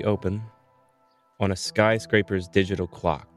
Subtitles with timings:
[0.00, 0.42] we open
[1.40, 3.28] on a skyscraper's digital clock,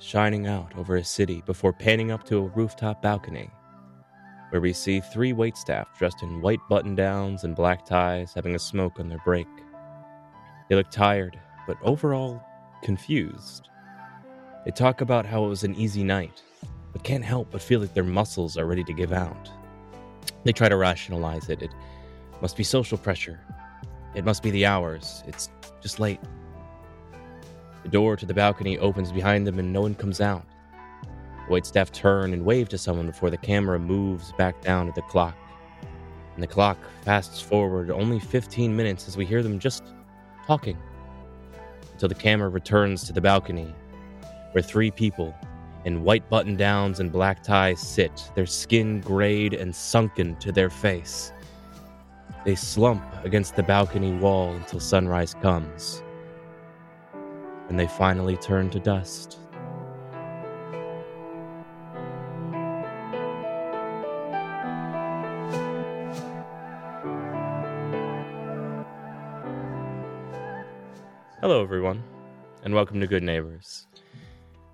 [0.00, 3.48] shining out over a city before panning up to a rooftop balcony,
[4.50, 8.58] where we see three waitstaff dressed in white button downs and black ties having a
[8.58, 9.46] smoke on their break.
[10.68, 12.42] They look tired, but overall
[12.82, 13.68] confused.
[14.64, 16.42] They talk about how it was an easy night,
[16.92, 19.48] but can't help but feel like their muscles are ready to give out.
[20.42, 21.62] They try to rationalize it.
[21.62, 21.70] It
[22.42, 23.38] must be social pressure.
[24.14, 25.22] It must be the hours.
[25.26, 26.20] It's just late.
[27.82, 30.44] The door to the balcony opens behind them and no one comes out.
[31.46, 35.02] The waitstaff turn and wave to someone before the camera moves back down to the
[35.02, 35.36] clock.
[36.34, 39.84] And the clock fasts forward only 15 minutes as we hear them just
[40.46, 40.78] talking.
[41.92, 43.74] Until the camera returns to the balcony,
[44.52, 45.34] where three people
[45.84, 50.70] in white button downs and black ties sit, their skin grayed and sunken to their
[50.70, 51.32] face.
[52.44, 56.02] They slump against the balcony wall until sunrise comes.
[57.68, 59.38] And they finally turn to dust.
[71.40, 72.02] Hello, everyone,
[72.62, 73.86] and welcome to Good Neighbors,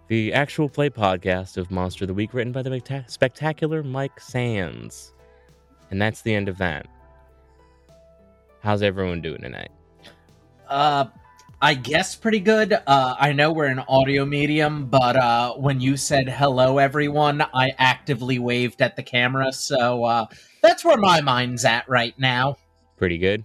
[0.09, 5.15] the actual play podcast of Monster of the Week, written by the spectacular Mike Sands.
[5.91, 6.87] And that's the end of that.
[8.65, 9.69] How's everyone doing tonight?
[10.67, 11.05] Uh,
[11.61, 12.73] I guess pretty good.
[12.73, 17.75] Uh, I know we're an audio medium, but uh, when you said hello, everyone, I
[17.77, 20.27] actively waved at the camera, so uh,
[20.63, 22.57] that's where my mind's at right now.
[22.97, 23.45] Pretty good.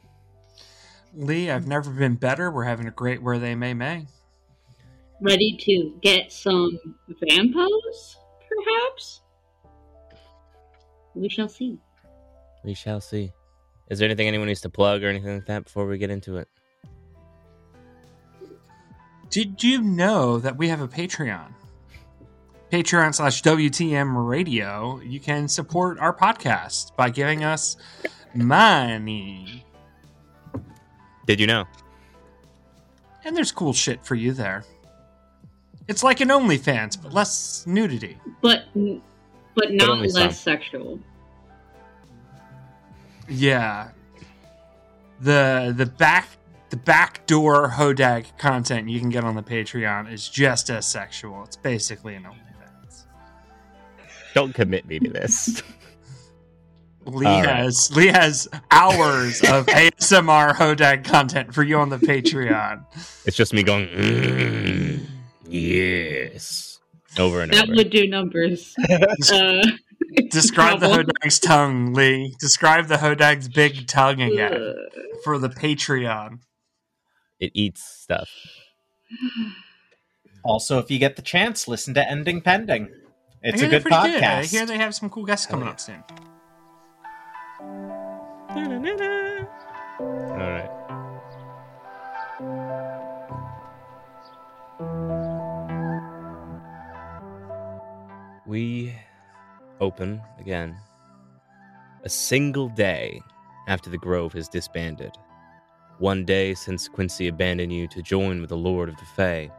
[1.13, 2.49] Lee, I've never been better.
[2.49, 4.07] We're having a great where they may may.
[5.19, 6.79] Ready to get some
[7.29, 8.15] vampos,
[8.47, 9.19] perhaps?
[11.13, 11.77] We shall see.
[12.63, 13.33] We shall see.
[13.89, 16.37] Is there anything anyone needs to plug or anything like that before we get into
[16.37, 16.47] it?
[19.29, 21.53] Did you know that we have a Patreon?
[22.71, 24.99] Patreon slash WTM Radio.
[25.01, 27.77] You can support our podcast by giving us
[28.35, 29.65] money.
[31.25, 31.65] Did you know?
[33.25, 34.63] And there's cool shit for you there.
[35.87, 38.17] It's like an OnlyFans, but less nudity.
[38.41, 38.65] But
[39.55, 40.31] but not less some.
[40.31, 40.99] sexual.
[43.29, 43.89] Yeah.
[45.21, 46.29] The the back
[46.69, 51.43] the backdoor hodag content you can get on the Patreon is just as sexual.
[51.43, 53.05] It's basically an OnlyFans.
[54.33, 55.63] Don't commit me to this.
[57.05, 57.47] Lee right.
[57.47, 62.85] has Lee has hours of ASMR hodag content for you on the Patreon.
[63.25, 65.05] it's just me going, "Mm,
[65.47, 66.78] yes,
[67.17, 67.67] over and That over.
[67.71, 68.75] That would do numbers.
[69.31, 69.63] uh,
[70.29, 72.35] Describe the hodag's tongue, Lee.
[72.39, 74.73] Describe the hodag's big tongue again uh,
[75.23, 76.39] for the Patreon.
[77.39, 78.29] It eats stuff.
[80.41, 82.87] Also, if you get the chance, listen to Ending Pending.
[83.43, 85.67] It's I a hear good they're pretty I hear they have some cool guests coming
[85.67, 86.01] up soon.
[89.99, 90.28] All
[98.49, 98.95] We
[99.79, 100.75] open again
[102.03, 103.21] a single day
[103.67, 105.11] after the Grove has disbanded.
[105.99, 109.51] One day since Quincy abandoned you to join with the Lord of the Fae.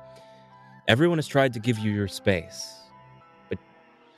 [0.89, 2.79] Everyone has tried to give you your space.
[3.49, 3.61] But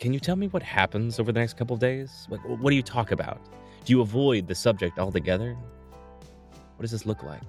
[0.00, 2.26] can you tell me what happens over the next couple days?
[2.30, 3.42] Like, what do you talk about?
[3.84, 5.52] Do you avoid the subject altogether?
[5.52, 7.42] What does this look like?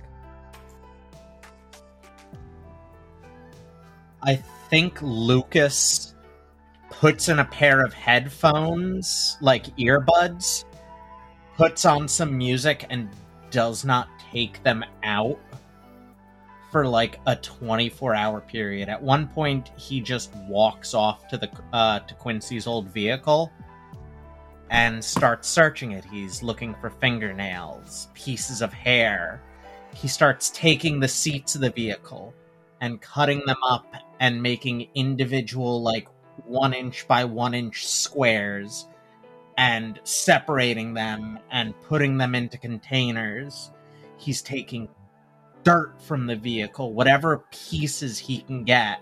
[4.21, 4.35] I
[4.69, 6.13] think Lucas
[6.99, 10.65] puts in a pair of headphones, like earbuds,
[11.57, 13.09] puts on some music, and
[13.51, 15.39] does not take them out
[16.71, 18.89] for like a 24 hour period.
[18.89, 23.51] At one point, he just walks off to the uh, to Quincy's old vehicle
[24.69, 26.05] and starts searching it.
[26.05, 29.41] He's looking for fingernails, pieces of hair.
[29.93, 32.33] He starts taking the seats of the vehicle
[32.81, 36.07] and cutting them up and making individual like
[36.45, 38.87] one inch by one inch squares
[39.57, 43.71] and separating them and putting them into containers.
[44.17, 44.89] He's taking
[45.63, 49.01] dirt from the vehicle, whatever pieces he can get.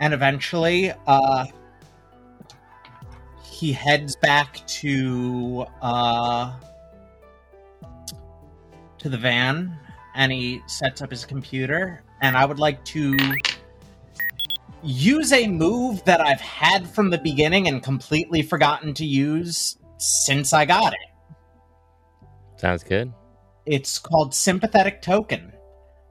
[0.00, 1.46] And eventually, uh,
[3.44, 6.58] he heads back to uh,
[8.98, 9.76] to the van
[10.14, 12.02] and he sets up his computer.
[12.20, 13.16] And I would like to
[14.82, 20.52] use a move that I've had from the beginning and completely forgotten to use since
[20.52, 20.98] I got it.
[22.60, 23.12] Sounds good.
[23.66, 25.52] it's called Sympathetic Token.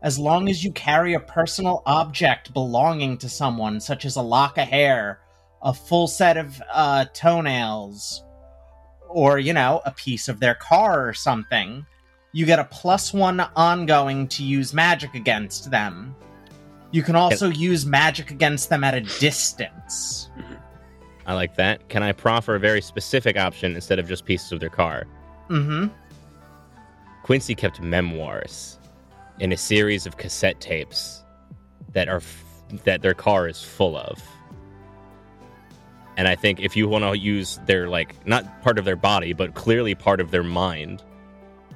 [0.02, 4.58] As long as you carry a personal object belonging to someone, such as a lock
[4.58, 5.20] of hair,
[5.62, 8.24] a full set of uh, toenails,
[9.10, 11.86] or, you know, a piece of their car or something,
[12.32, 16.16] you get a plus one ongoing to use magic against them.
[16.92, 20.30] You can also use magic against them at a distance.
[21.26, 21.88] I like that.
[21.90, 25.06] Can I proffer a very specific option instead of just pieces of their car?
[25.50, 25.88] Mm-hmm.
[27.24, 28.80] Quincy kept memoirs
[29.40, 31.24] in a series of cassette tapes
[31.94, 32.44] that are f-
[32.84, 34.22] that their car is full of.
[36.18, 39.34] And I think if you want to use their like not part of their body,
[39.34, 41.04] but clearly part of their mind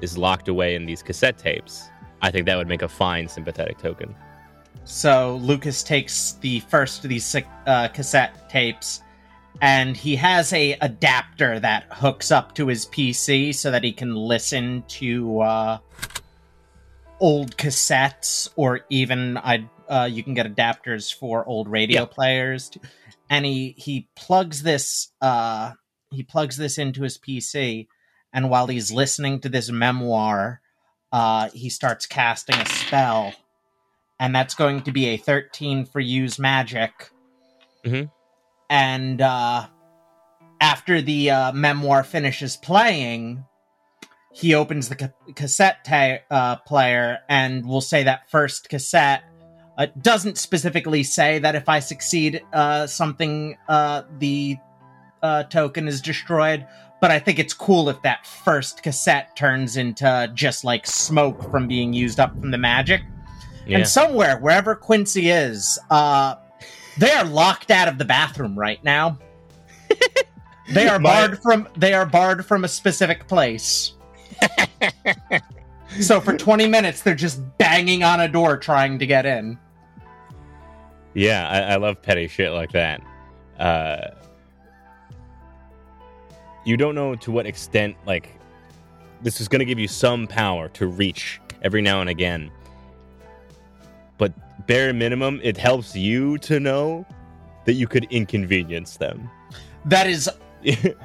[0.01, 1.89] is locked away in these cassette tapes,
[2.21, 4.15] I think that would make a fine sympathetic token.
[4.83, 7.35] So Lucas takes the first of these
[7.65, 9.01] uh, cassette tapes,
[9.61, 14.15] and he has a adapter that hooks up to his PC so that he can
[14.15, 15.77] listen to uh,
[17.19, 19.69] old cassettes, or even I.
[19.87, 22.71] Uh, you can get adapters for old radio players,
[23.29, 25.73] and he he plugs this uh,
[26.11, 27.87] he plugs this into his PC,
[28.33, 30.61] and while he's listening to this memoir,
[31.11, 33.33] uh, he starts casting a spell
[34.19, 37.11] and that's going to be a 13 for use magic.
[37.85, 38.09] Mhm.
[38.69, 39.67] And uh,
[40.61, 43.43] after the uh, memoir finishes playing,
[44.33, 49.23] he opens the ca- cassette ta- uh, player and will say that first cassette.
[49.77, 54.57] Uh, doesn't specifically say that if I succeed, uh, something uh, the
[55.21, 56.65] uh, token is destroyed.
[57.01, 61.67] But I think it's cool if that first cassette turns into just like smoke from
[61.67, 63.01] being used up from the magic.
[63.65, 63.79] Yeah.
[63.79, 66.35] And somewhere, wherever Quincy is, uh,
[66.97, 69.17] they are locked out of the bathroom right now.
[70.73, 71.67] they are My- barred from.
[71.77, 73.93] They are barred from a specific place.
[75.99, 79.57] so for twenty minutes, they're just banging on a door trying to get in.
[81.13, 83.01] Yeah, I, I love petty shit like that.
[83.57, 84.09] Uh,
[86.65, 88.37] you don't know to what extent, like,
[89.21, 92.51] this is going to give you some power to reach every now and again.
[94.17, 94.33] But
[94.67, 97.05] bare minimum, it helps you to know
[97.65, 99.29] that you could inconvenience them.
[99.85, 100.29] That is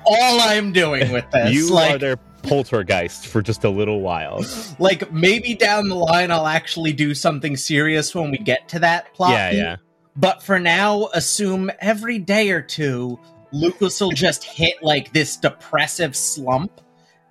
[0.05, 1.53] all I'm doing with this.
[1.53, 4.45] you like, are their poltergeist for just a little while.
[4.79, 9.13] like maybe down the line, I'll actually do something serious when we get to that
[9.15, 9.33] plot.
[9.33, 9.57] yeah, beat.
[9.59, 9.77] yeah.
[10.17, 13.19] But for now, assume every day or two,
[13.53, 16.81] Lucas will just hit like this depressive slump,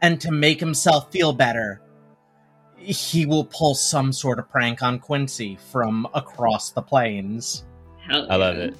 [0.02, 1.82] and to make himself feel better,
[2.80, 7.66] he will pull some sort of prank on Quincy from across the plains.
[8.08, 8.76] Hell I love it.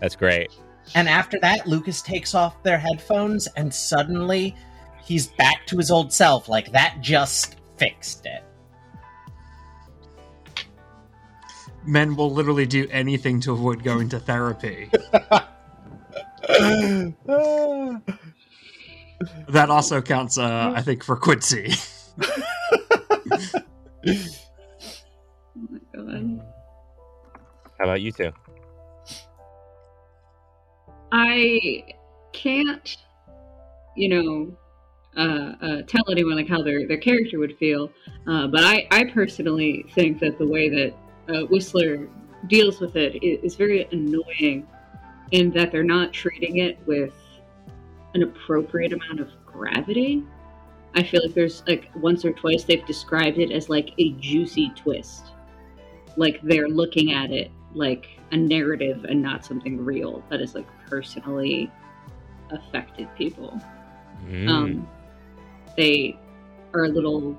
[0.00, 0.50] That's great.
[0.94, 4.54] And after that, Lucas takes off their headphones, and suddenly
[5.04, 6.48] he's back to his old self.
[6.48, 8.44] Like that just fixed it.
[11.84, 14.90] Men will literally do anything to avoid going to therapy.
[19.48, 21.72] That also counts, uh, I think, for Quincy.
[24.06, 26.40] Oh my god.
[27.78, 28.32] How about you two?
[31.12, 31.84] I
[32.32, 32.96] can't,
[33.96, 34.56] you know,
[35.16, 37.90] uh, uh, tell anyone like how their, their character would feel,
[38.26, 40.94] uh, but I, I personally think that the way that
[41.28, 42.08] uh, Whistler
[42.46, 44.66] deals with it is, is very annoying
[45.32, 47.14] in that they're not treating it with
[48.14, 50.24] an appropriate amount of gravity.
[50.94, 54.72] I feel like there's like once or twice they've described it as like a juicy
[54.76, 55.24] twist.
[56.16, 60.66] Like they're looking at it like a narrative and not something real that has like
[60.86, 61.70] personally
[62.50, 63.58] affected people.
[64.26, 64.48] Mm.
[64.48, 64.88] Um,
[65.76, 66.18] they
[66.74, 67.38] are a little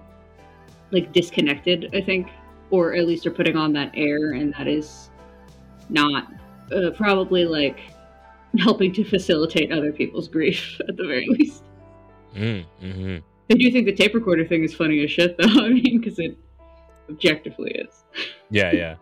[0.91, 2.29] like disconnected, I think,
[2.71, 5.09] or at least are putting on that air, and that is
[5.89, 6.31] not
[6.75, 7.79] uh, probably like
[8.57, 11.63] helping to facilitate other people's grief at the very least.
[12.35, 13.17] Mm, hmm
[13.49, 15.45] I do think the tape recorder thing is funny as shit, though.
[15.65, 16.37] I mean, because it
[17.09, 18.03] objectively is.
[18.49, 18.95] Yeah, yeah.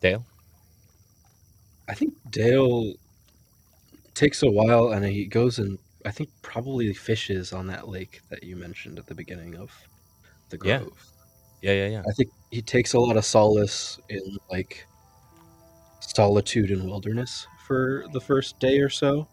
[0.00, 0.24] Dale?
[1.88, 2.94] I think Dale
[4.14, 8.42] takes a while and he goes and I think probably fishes on that lake that
[8.42, 9.70] you mentioned at the beginning of
[10.48, 10.78] the Yeah.
[10.78, 11.06] grove.
[11.62, 12.02] Yeah, yeah, yeah.
[12.08, 14.86] I think he takes a lot of solace in like
[16.00, 19.28] solitude and wilderness for the first day or so.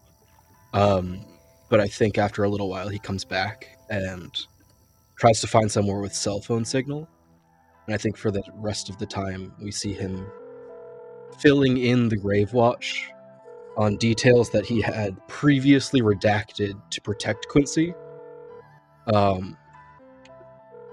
[0.72, 1.20] Um,
[1.68, 4.30] but I think after a little while he comes back and
[5.16, 7.08] tries to find somewhere with cell phone signal.
[7.86, 10.26] And I think for the rest of the time we see him
[11.38, 13.10] filling in the grave watch
[13.76, 17.94] on details that he had previously redacted to protect Quincy.
[19.12, 19.56] Um,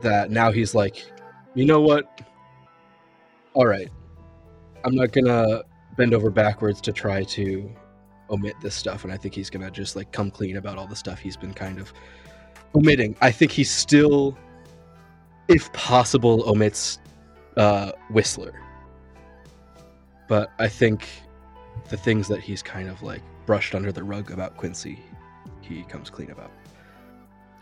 [0.01, 1.03] that now he's like,
[1.55, 2.21] you know what?
[3.53, 3.89] All right,
[4.83, 5.63] I'm not gonna
[5.97, 7.69] bend over backwards to try to
[8.29, 10.95] omit this stuff, and I think he's gonna just like come clean about all the
[10.95, 11.93] stuff he's been kind of
[12.75, 13.15] omitting.
[13.21, 14.37] I think he's still,
[15.47, 16.99] if possible, omits
[17.57, 18.59] uh, Whistler,
[20.27, 21.07] but I think
[21.89, 24.99] the things that he's kind of like brushed under the rug about Quincy,
[25.61, 26.51] he comes clean about.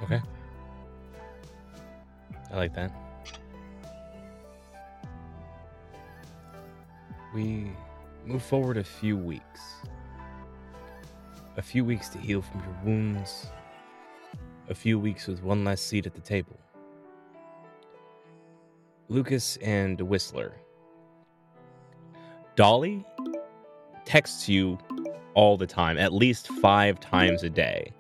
[0.02, 0.22] Okay.
[2.52, 2.92] I like that.
[7.34, 7.72] We
[8.26, 9.62] move forward a few weeks.
[11.56, 13.52] A few weeks to heal from your wounds.
[14.70, 16.60] A few weeks with one less seat at the table.
[19.08, 20.54] Lucas and Whistler.
[22.56, 23.06] Dolly
[24.06, 24.80] texts you
[25.36, 27.94] all the time, at least five times a day.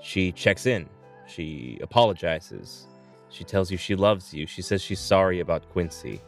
[0.00, 0.88] She checks in.
[1.26, 2.86] She apologizes.
[3.28, 4.46] She tells you she loves you.
[4.46, 6.20] She says she's sorry about Quincy.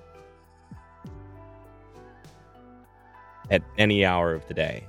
[3.50, 4.88] At any hour of the day.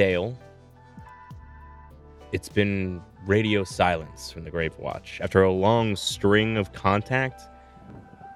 [0.00, 0.34] Dale,
[2.32, 5.20] it's been radio silence from the Grave Watch.
[5.22, 7.42] After a long string of contact,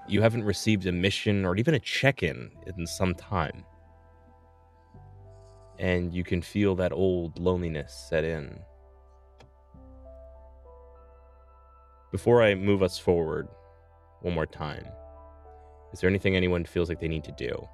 [0.07, 3.65] you haven't received a mission or even a check in in some time.
[5.79, 8.59] And you can feel that old loneliness set in.
[12.13, 13.49] Before I move us forward
[14.21, 14.85] one more time,
[15.95, 17.67] is there anything anyone feels like they need to do?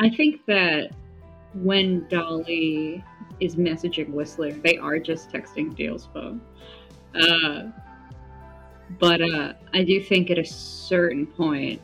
[0.00, 0.92] I think that
[1.52, 3.04] when Dolly
[3.38, 6.40] is messaging Whistler, they are just texting Dale's phone.
[7.14, 7.70] Uh,
[8.98, 11.82] but uh, I do think at a certain point,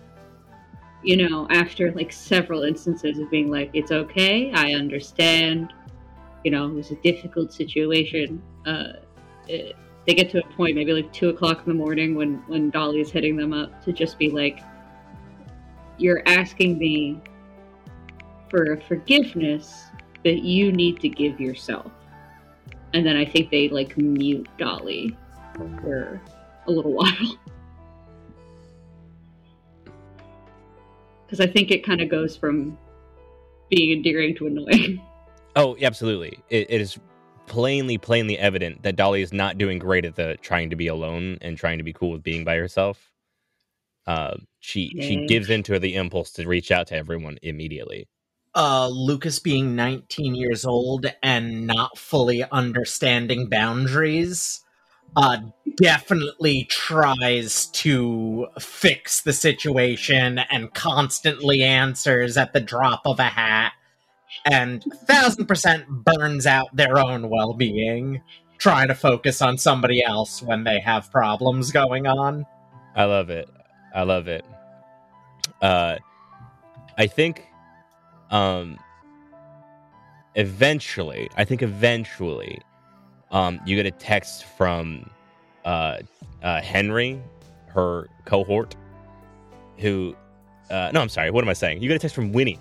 [1.02, 5.74] you know, after like several instances of being like, it's okay, I understand,
[6.42, 8.42] you know, it was a difficult situation.
[8.64, 8.94] Uh,
[9.46, 12.70] it, they get to a point, maybe like two o'clock in the morning, when when
[12.70, 14.60] Dolly's hitting them up to just be like,
[15.98, 17.20] "You're asking me
[18.50, 19.84] for a forgiveness
[20.24, 21.90] that you need to give yourself."
[22.92, 25.16] And then I think they like mute Dolly
[25.82, 26.20] for
[26.66, 27.38] a little while.
[31.26, 32.78] Because I think it kind of goes from
[33.68, 35.00] being endearing to annoying.
[35.58, 36.38] Oh, absolutely.
[36.50, 36.98] It, it is
[37.46, 41.38] plainly, plainly evident that Dolly is not doing great at the trying to be alone
[41.40, 43.10] and trying to be cool with being by herself.
[44.06, 48.06] Uh, she she gives into the impulse to reach out to everyone immediately.
[48.56, 54.64] Uh, Lucas being 19 years old and not fully understanding boundaries,
[55.14, 55.38] uh,
[55.76, 63.72] definitely tries to fix the situation and constantly answers at the drop of a hat,
[64.46, 68.22] and thousand percent burns out their own well being,
[68.58, 72.46] trying to focus on somebody else when they have problems going on.
[72.94, 73.48] I love it.
[73.94, 74.46] I love it.
[75.60, 75.96] Uh,
[76.96, 77.46] I think,
[78.30, 78.78] um,
[80.34, 82.60] eventually, I think eventually,
[83.30, 85.08] um, you get a text from,
[85.64, 85.98] uh,
[86.42, 87.20] uh, Henry,
[87.68, 88.76] her cohort,
[89.78, 90.14] who,
[90.70, 91.30] uh, no, I'm sorry.
[91.30, 91.82] What am I saying?
[91.82, 92.58] You get a text from Winnie,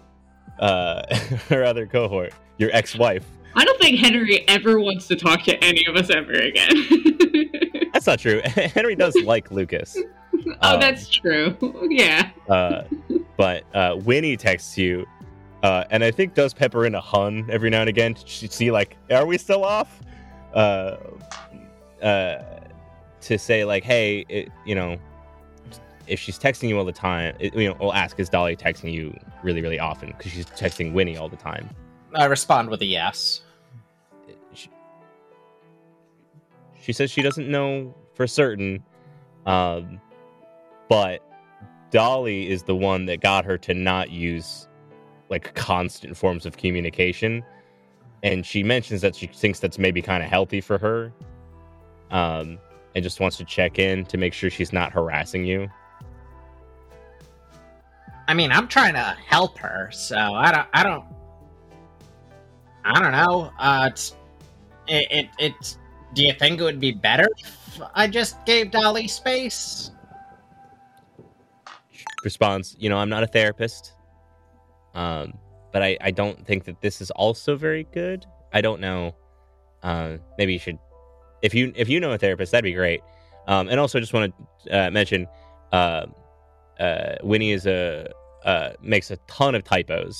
[0.59, 1.03] uh,
[1.49, 3.25] her other cohort, your ex-wife.
[3.55, 6.69] I don't think Henry ever wants to talk to any of us ever again.
[7.93, 8.41] That's not true.
[8.45, 9.97] Henry does like Lucas.
[10.61, 11.55] oh, Um, that's true.
[11.89, 12.29] Yeah.
[12.49, 12.83] Uh,
[13.37, 15.05] but uh, Winnie texts you,
[15.65, 18.69] uh, and I think does pepper in a hun every now and again to see
[18.69, 19.99] like, are we still off?
[20.53, 20.97] Uh,
[22.03, 22.43] uh,
[23.21, 24.99] to say like, hey, it, you know,
[26.05, 28.93] if she's texting you all the time, it, you know, we'll ask is Dolly texting
[28.93, 31.67] you really, really often because she's texting Winnie all the time.
[32.13, 33.41] I respond with a yes.
[34.53, 34.69] She,
[36.79, 38.83] she says she doesn't know for certain,
[39.47, 39.99] um,
[40.89, 41.23] but
[41.89, 44.67] Dolly is the one that got her to not use
[45.29, 47.43] like constant forms of communication.
[48.23, 51.13] And she mentions that she thinks that's maybe kind of healthy for her.
[52.11, 52.59] Um,
[52.95, 55.67] and just wants to check in to make sure she's not harassing you.
[58.27, 61.05] I mean, I'm trying to help her, so I don't, I don't,
[62.83, 63.51] I don't know.
[63.59, 64.15] Uh, it's,
[64.87, 65.77] it, it, it's.
[66.13, 69.91] Do you think it would be better if I just gave Dolly space?
[72.25, 73.93] responds, you know, I'm not a therapist.
[74.95, 75.33] Um,
[75.71, 78.25] but I, I don't think that this is also very good.
[78.53, 79.15] I don't know.
[79.83, 80.79] Uh, maybe you should,
[81.43, 83.01] if you if you know a therapist, that'd be great.
[83.47, 84.33] Um, and also just want
[84.65, 85.27] to uh, mention,
[85.71, 86.07] uh,
[86.79, 88.09] uh, Winnie is a
[88.45, 90.17] uh, makes a ton of typos.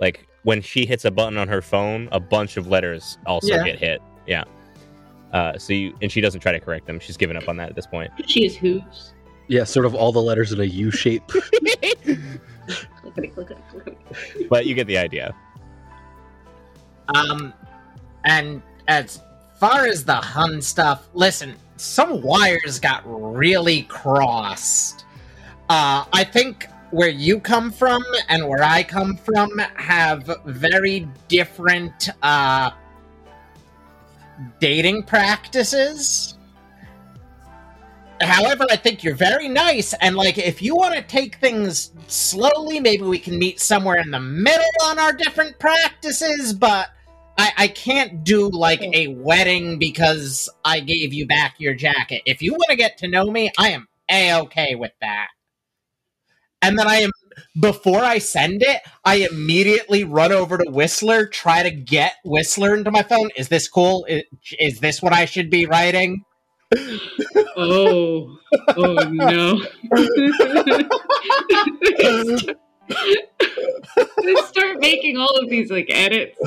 [0.00, 3.64] Like when she hits a button on her phone, a bunch of letters also Yeah.
[3.64, 4.02] get hit.
[4.26, 4.44] Yeah.
[5.32, 6.98] Uh, so you and she doesn't try to correct them.
[6.98, 8.10] She's given up on that at this point.
[8.26, 9.14] She is hooves.
[9.48, 11.22] Yeah, sort of all the letters in a U shape.
[14.48, 15.34] But you get the idea.
[17.14, 17.52] Um,
[18.24, 19.20] and as
[19.58, 25.04] far as the Hun stuff, listen, some wires got really crossed.
[25.68, 32.08] Uh, I think where you come from and where I come from have very different
[32.22, 32.72] uh,
[34.58, 36.36] dating practices.
[38.20, 42.78] However, I think you're very nice, and like if you want to take things slowly,
[42.78, 46.52] maybe we can meet somewhere in the middle on our different practices.
[46.52, 46.90] But
[47.38, 52.22] I, I can't do like a wedding because I gave you back your jacket.
[52.26, 55.28] If you want to get to know me, I am a okay with that.
[56.60, 57.10] And then I am
[57.58, 62.90] before I send it, I immediately run over to Whistler, try to get Whistler into
[62.90, 63.30] my phone.
[63.36, 64.04] Is this cool?
[64.06, 64.24] Is,
[64.58, 66.24] is this what I should be writing?
[67.56, 68.36] Oh,
[68.76, 69.60] oh no.
[74.22, 76.38] they start making all of these like edits.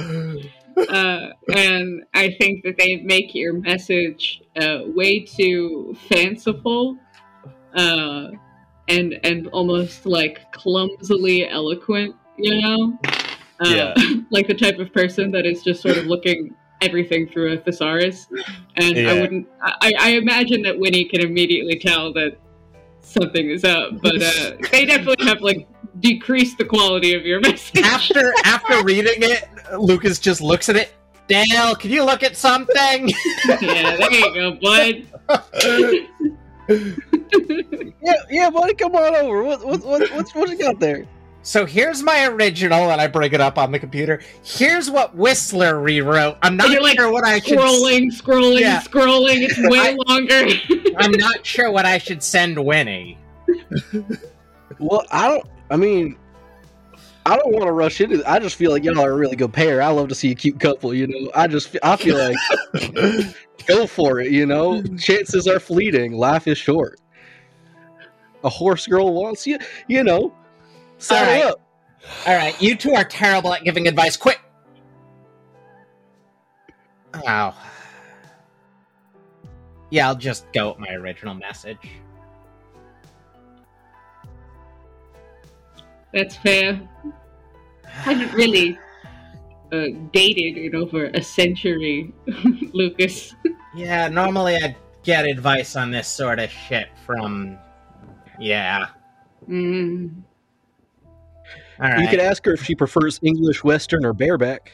[0.76, 6.98] Uh, and I think that they make your message uh, way too fanciful
[7.76, 8.30] uh,
[8.88, 13.00] and and almost like clumsily eloquent, you know?
[13.60, 13.94] Uh, Yeah.
[14.32, 18.28] like the type of person that is just sort of looking everything through a thesaurus.
[18.78, 22.38] And I wouldn't, I, I imagine that Winnie can immediately tell that
[23.02, 25.68] something is up, but uh, they definitely have like
[26.00, 27.84] decreased the quality of your message.
[27.84, 30.94] After after reading it, Lucas just looks at it.
[31.28, 33.10] Dale, can you look at something?
[33.62, 35.08] yeah, there you go, bud.
[38.02, 39.42] yeah, yeah, buddy, come on over.
[39.42, 41.08] What, what, what, what's, what you got there?
[41.46, 44.22] So here's my original, and I bring it up on the computer.
[44.44, 46.38] Here's what Whistler rewrote.
[46.42, 47.58] I'm not you're, like, sure what I should.
[47.60, 48.82] scrolling, scrolling, Yeah.
[48.82, 49.42] scrolling.
[49.50, 50.96] It's way I- longer.
[50.98, 53.18] I'm not sure what I should send Winnie.
[54.80, 55.46] Well, I don't.
[55.70, 56.18] I mean,
[57.26, 58.20] I don't want to rush into.
[58.22, 58.26] it.
[58.26, 59.82] I just feel like y'all are a really good pair.
[59.82, 60.94] I love to see a cute couple.
[60.94, 62.38] You know, I just I feel like
[63.68, 64.32] go for it.
[64.32, 66.14] You know, chances are fleeting.
[66.14, 67.00] Life is short.
[68.46, 69.58] A horse girl wants you.
[69.88, 70.34] You know,
[71.04, 71.52] saddle All right.
[71.52, 71.60] up.
[72.28, 74.18] All right, you two are terrible at giving advice.
[74.18, 74.38] Quit.
[77.26, 77.56] Oh.
[79.90, 81.78] Yeah, I'll just go with my original message.
[86.14, 86.82] That's fair.
[87.86, 88.78] Haven't really
[89.72, 92.14] uh, dated in over a century,
[92.74, 93.36] Lucas.
[93.76, 97.58] Yeah, normally I'd get advice on this sort of shit from.
[98.40, 98.88] Yeah.
[99.48, 100.24] Mm.
[101.84, 102.00] All right.
[102.00, 104.72] You could ask her if she prefers English, Western, or bareback.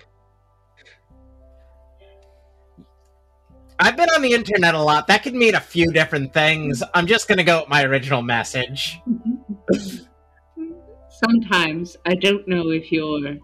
[3.80, 5.08] I've been on the internet a lot.
[5.08, 6.84] That could mean a few different things.
[6.94, 9.00] I'm just gonna go with my original message.
[11.10, 13.38] Sometimes I don't know if you're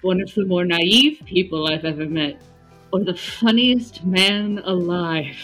[0.00, 2.40] one of the more naive people I've ever met,
[2.92, 5.36] or the funniest man alive.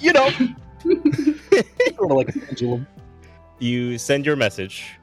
[0.00, 0.30] You know,
[0.80, 2.86] sort of like a pendulum.
[3.58, 4.98] You send your message,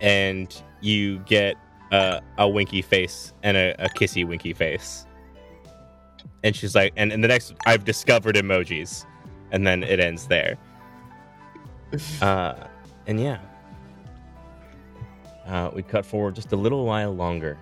[0.00, 1.56] and you get
[1.92, 5.06] uh, a winky face and a, a kissy winky face.
[6.42, 9.06] And she's like, and, and the next, I've discovered emojis,
[9.50, 10.56] and then it ends there.
[12.20, 12.66] Uh,
[13.06, 13.38] and yeah,
[15.46, 17.58] uh, we cut forward just a little while longer.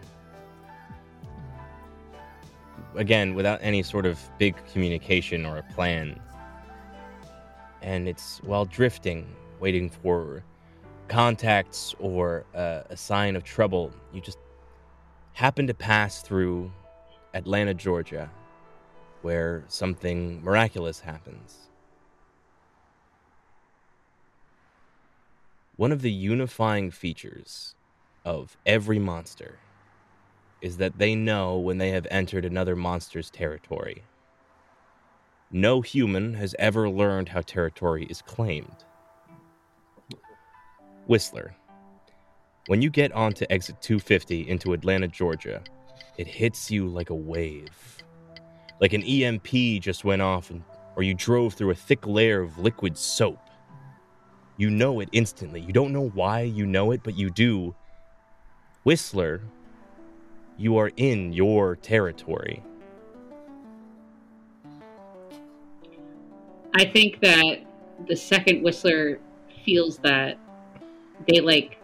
[2.95, 6.19] Again, without any sort of big communication or a plan.
[7.81, 9.27] And it's while drifting,
[9.62, 10.42] waiting for
[11.07, 14.38] contacts or uh, a sign of trouble, you just
[15.35, 16.70] happen to pass through
[17.33, 18.29] Atlanta, Georgia,
[19.22, 21.70] where something miraculous happens.
[25.77, 27.77] One of the unifying features
[28.25, 29.61] of every monster
[30.61, 34.03] is that they know when they have entered another monster's territory.
[35.53, 38.85] No human has ever learned how territory is claimed.
[41.07, 41.55] Whistler.
[42.67, 45.62] When you get onto exit 250 into Atlanta, Georgia,
[46.17, 48.03] it hits you like a wave.
[48.81, 50.62] Like an EMP just went off, and,
[50.97, 53.38] or you drove through a thick layer of liquid soap.
[54.57, 55.61] You know it instantly.
[55.61, 57.75] You don't know why you know it, but you do.
[58.85, 59.41] Whistler,
[60.59, 62.62] you are in your territory.
[66.75, 67.59] I think that
[68.09, 69.21] the second Whistler
[69.65, 70.38] feels that,
[71.27, 71.79] they like,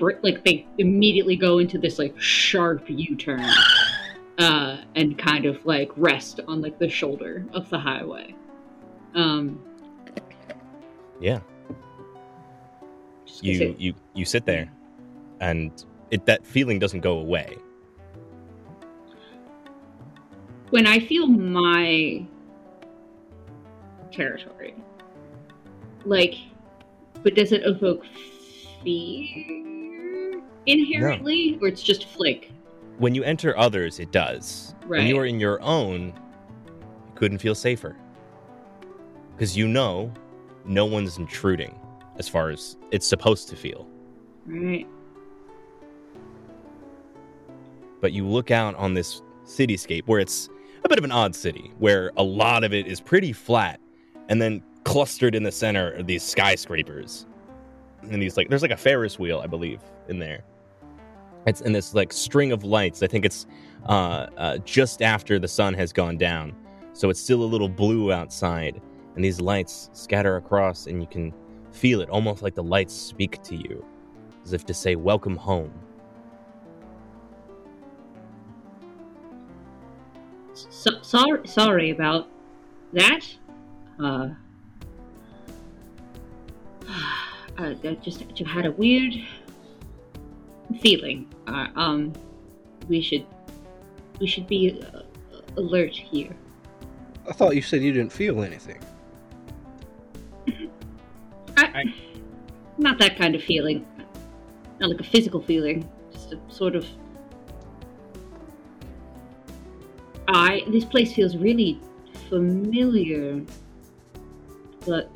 [0.00, 3.44] like they immediately go into this like sharp U-turn,
[4.38, 8.34] uh, and kind of like rest on like the shoulder of the highway.
[9.14, 9.62] Um,
[11.20, 11.40] Yeah.
[13.40, 14.70] You say- you you sit there,
[15.40, 15.70] and
[16.10, 17.56] it that feeling doesn't go away.
[20.70, 22.24] when I feel my
[24.12, 24.74] territory,
[26.04, 26.34] like,
[27.26, 28.06] but does it evoke
[28.84, 32.52] fear inherently, or it's just flick?
[32.98, 34.76] When you enter others, it does.
[34.86, 34.98] Right.
[34.98, 36.14] When you are in your own,
[36.66, 37.96] you couldn't feel safer.
[39.32, 40.14] Because you know
[40.64, 41.76] no one's intruding
[42.16, 43.88] as far as it's supposed to feel.
[44.46, 44.86] Right.
[48.00, 50.48] But you look out on this cityscape where it's
[50.84, 53.80] a bit of an odd city, where a lot of it is pretty flat,
[54.28, 57.26] and then clustered in the center are these skyscrapers.
[58.02, 60.44] And these like there's like a Ferris wheel, I believe, in there.
[61.44, 63.02] It's in this like string of lights.
[63.02, 63.46] I think it's
[63.88, 66.54] uh, uh, just after the sun has gone down,
[66.92, 68.80] so it's still a little blue outside,
[69.16, 71.34] and these lights scatter across, and you can
[71.72, 73.84] feel it almost like the lights speak to you,
[74.44, 75.72] as if to say, "Welcome home."
[80.54, 82.28] So, sorry, sorry about
[82.92, 83.26] that.
[83.98, 84.28] Uh,
[87.58, 89.14] uh, I just I had a weird
[90.80, 91.32] feeling.
[91.46, 92.12] Uh, um,
[92.88, 93.26] we should
[94.20, 95.02] we should be uh,
[95.56, 96.34] alert here.
[97.28, 98.80] I thought you said you didn't feel anything.
[101.56, 101.92] I,
[102.78, 103.86] not that kind of feeling.
[104.80, 105.88] Not like a physical feeling.
[106.12, 106.86] Just a sort of.
[110.28, 110.62] I.
[110.68, 111.80] This place feels really
[112.28, 113.42] familiar.
[114.86, 115.10] But.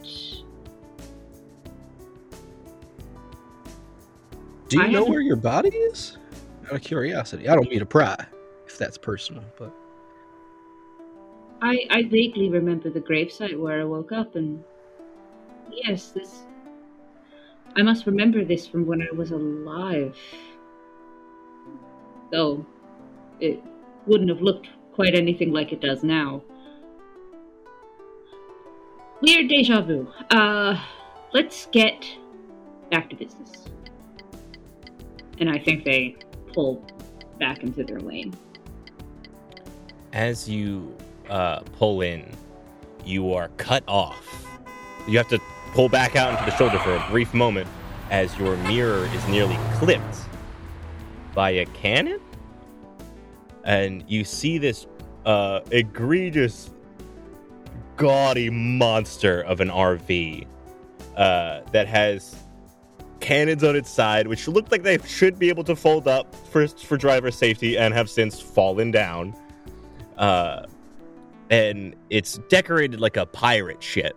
[4.70, 6.16] Do you I know where your body is?
[6.66, 7.48] Out of curiosity.
[7.48, 8.16] I don't mean to pry,
[8.66, 9.74] if that's personal, but
[11.60, 14.62] I, I vaguely remember the gravesite where I woke up, and.
[15.72, 16.44] Yes, this.
[17.76, 20.16] I must remember this from when I was alive.
[22.30, 22.64] Though.
[23.40, 23.62] It
[24.06, 26.42] wouldn't have looked quite anything like it does now.
[29.20, 30.06] Weird deja vu.
[30.30, 30.80] Uh,
[31.32, 32.06] let's get
[32.90, 33.64] back to business.
[35.40, 36.16] And I think they
[36.54, 36.86] pull
[37.38, 38.34] back into their lane.
[40.12, 40.96] as you
[41.28, 42.28] uh, pull in,
[43.04, 44.46] you are cut off.
[45.08, 45.40] You have to
[45.72, 47.68] pull back out into the shoulder for a brief moment
[48.10, 50.16] as your mirror is nearly clipped
[51.34, 52.20] by a cannon.
[53.64, 54.86] And you see this
[55.26, 56.70] uh, egregious,
[57.96, 60.46] gaudy monster of an RV
[61.16, 62.36] uh, that has
[63.20, 66.66] cannons on its side, which looked like they should be able to fold up for,
[66.66, 69.34] for driver safety and have since fallen down
[70.20, 70.66] uh,
[71.48, 74.14] and it's decorated like a pirate ship.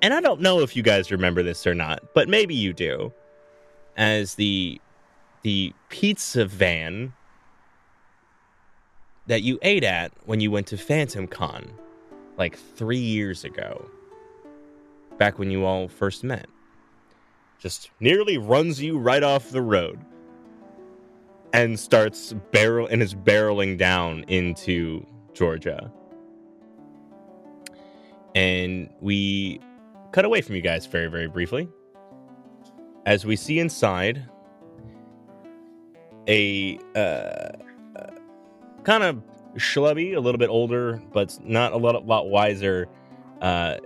[0.00, 3.12] And I don't know if you guys remember this or not, but maybe you do.
[3.96, 4.80] As the
[5.42, 7.12] the pizza van
[9.26, 11.70] that you ate at when you went to Phantom Con
[12.38, 13.88] like 3 years ago.
[15.18, 16.46] Back when you all first met.
[17.62, 20.00] Just nearly runs you right off the road
[21.52, 25.92] and starts barrel and is barreling down into Georgia.
[28.34, 29.60] And we
[30.10, 31.68] cut away from you guys very, very briefly
[33.06, 34.28] as we see inside
[36.26, 37.52] a uh, uh,
[38.82, 39.22] kind of
[39.54, 42.88] schlubby, a little bit older, but not a lot, lot wiser.
[43.40, 43.76] Uh,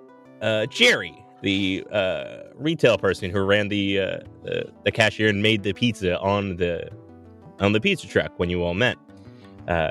[0.41, 5.63] uh, Jerry, the uh, retail person who ran the, uh, the the cashier and made
[5.63, 6.89] the pizza on the
[7.61, 8.97] on the pizza truck when you all met.
[9.69, 9.91] Uh,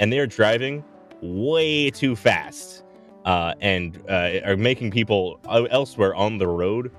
[0.00, 0.84] and they're driving
[1.20, 2.84] way too fast
[3.24, 6.90] uh, and uh, are making people elsewhere on the road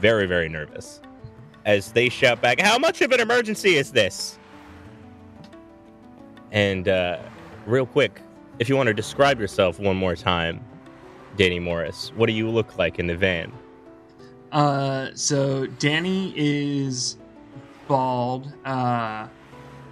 [0.00, 1.00] very, very nervous
[1.64, 4.38] as they shout back, How much of an emergency is this?
[6.52, 7.18] And uh,
[7.66, 8.20] real quick,
[8.58, 10.64] if you want to describe yourself one more time,
[11.36, 13.52] Danny Morris, what do you look like in the van?
[14.52, 17.16] Uh, so Danny is
[17.86, 18.52] bald.
[18.64, 19.28] Uh,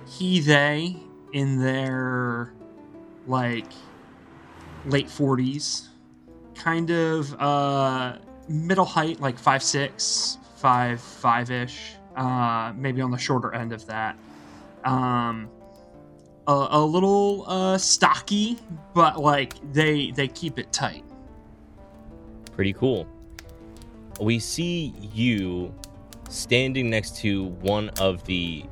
[0.07, 0.97] he, they
[1.33, 2.53] in their
[3.27, 3.67] like
[4.87, 5.89] late forties,
[6.55, 8.17] kind of uh
[8.49, 11.95] middle height, like five six, five five ish.
[12.17, 14.19] Uh, maybe on the shorter end of that.
[14.85, 15.49] Um,
[16.49, 18.59] a, little uh stocky,
[18.95, 21.05] but like they they keep it tight.
[22.59, 23.07] Pretty cool.
[24.21, 25.73] We see you
[26.29, 28.65] standing next to one of the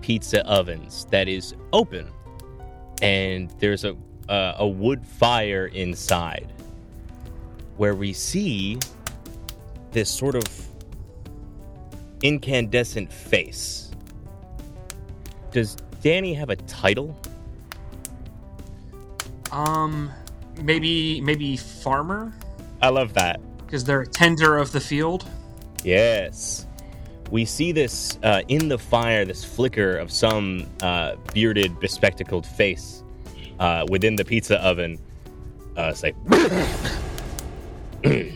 [0.00, 2.10] pizza ovens that is open,
[3.00, 3.96] and there's a
[4.28, 6.52] uh, a wood fire inside,
[7.76, 8.76] where we see
[9.92, 10.42] this sort of
[12.24, 13.92] incandescent face.
[15.52, 17.16] Does Danny have a title?
[19.52, 20.10] Um,
[20.60, 22.32] maybe maybe farmer
[22.82, 23.40] I love that.
[23.58, 25.28] because they're tender of the field.
[25.84, 26.66] Yes.
[27.30, 33.04] We see this uh, in the fire, this flicker of some uh, bearded, bespectacled face
[33.60, 34.98] uh, within the pizza oven.
[35.76, 36.12] Uh, say,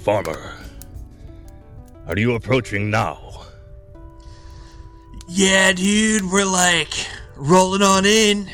[0.00, 0.56] Farmer,
[2.06, 3.44] are you approaching now?
[5.28, 6.92] Yeah, dude, we're like
[7.36, 8.50] rolling on in.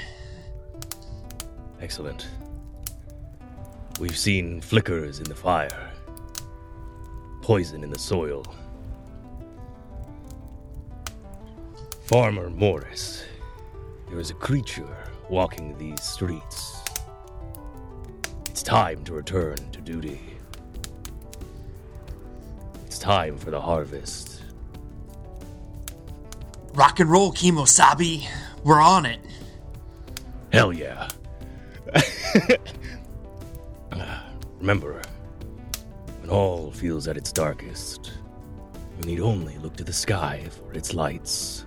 [1.80, 2.28] Excellent.
[4.00, 5.92] We've seen flickers in the fire,
[7.42, 8.44] poison in the soil.
[12.04, 13.24] Farmer Morris,
[14.08, 14.96] there is a creature
[15.28, 16.80] walking these streets.
[18.46, 20.20] It's time to return to duty.
[22.86, 24.42] It's time for the harvest.
[26.72, 28.26] Rock and roll, Kimosabi.
[28.64, 29.20] We're on it.
[30.52, 31.08] Hell yeah.
[34.58, 35.00] Remember,
[36.20, 38.12] when all feels at its darkest,
[38.98, 41.64] you need only look to the sky for its lights.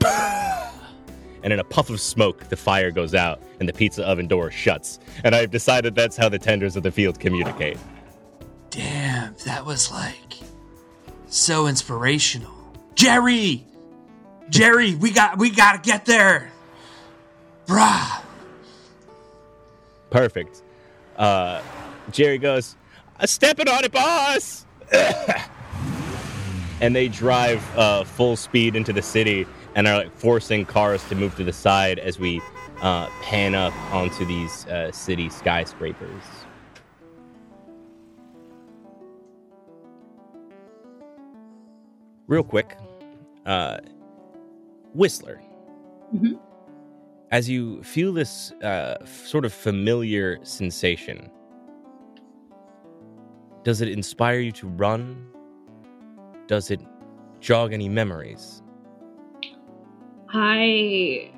[0.04, 4.50] and in a puff of smoke, the fire goes out and the pizza oven door
[4.50, 4.98] shuts.
[5.24, 7.78] And I've decided that's how the tenders of the field communicate.
[8.70, 10.34] Damn, that was like
[11.26, 12.54] so inspirational.
[12.94, 13.64] Jerry!
[14.48, 16.50] Jerry, we got we gotta get there.
[17.66, 18.22] Bruh.
[20.10, 20.62] Perfect.
[21.16, 21.62] Uh,
[22.10, 22.76] Jerry goes,
[23.24, 24.64] stepping on it, boss!"
[26.80, 31.14] and they drive uh, full speed into the city and are like forcing cars to
[31.14, 32.40] move to the side as we
[32.80, 36.22] uh, pan up onto these uh, city skyscrapers.
[42.26, 42.76] Real quick,
[43.46, 43.78] uh,
[44.94, 45.40] Whistler.
[46.14, 46.38] Mhm.
[47.30, 51.30] As you feel this uh, sort of familiar sensation,
[53.64, 55.28] does it inspire you to run?
[56.46, 56.80] Does it
[57.40, 58.62] jog any memories?
[60.30, 61.30] I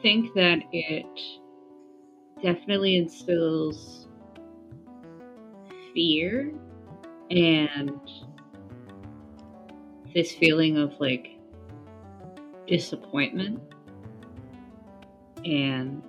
[0.00, 1.06] think that it
[2.42, 4.08] definitely instills
[5.92, 6.50] fear
[7.30, 8.00] and
[10.14, 11.38] this feeling of like
[12.66, 13.73] disappointment
[15.44, 16.02] and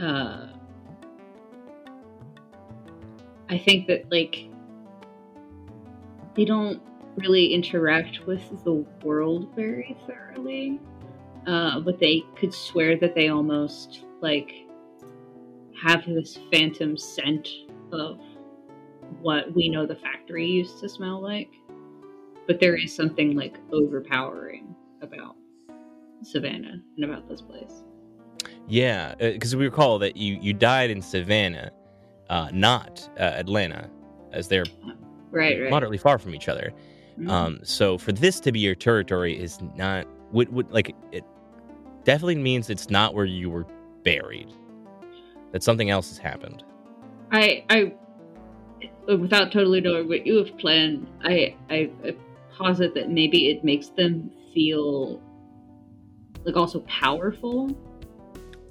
[0.00, 0.48] uh
[3.48, 4.48] I think that like
[6.34, 6.82] they don't
[7.16, 10.80] really interact with the world very thoroughly.
[11.46, 14.52] Uh, but they could swear that they almost like
[15.80, 17.48] have this phantom scent
[17.92, 18.18] of
[19.20, 21.50] what we know the factory used to smell like.
[22.46, 25.36] But there is something like overpowering about
[26.22, 27.82] Savannah and about this place.
[28.68, 31.70] Yeah, because we recall that you you died in Savannah,
[32.30, 33.88] uh, not uh, Atlanta,
[34.32, 34.64] as they're
[35.30, 35.70] Right, right.
[35.70, 36.72] moderately far from each other.
[37.18, 37.30] Mhm.
[37.30, 41.24] Um, so for this to be your territory is not would would like it
[42.04, 43.66] definitely means it's not where you were
[44.04, 44.48] buried.
[45.52, 46.62] That something else has happened.
[47.32, 47.92] I, I,
[49.12, 52.16] without totally knowing what you have planned, I, I, I
[52.56, 55.20] posit that maybe it makes them feel
[56.44, 57.76] like also powerful.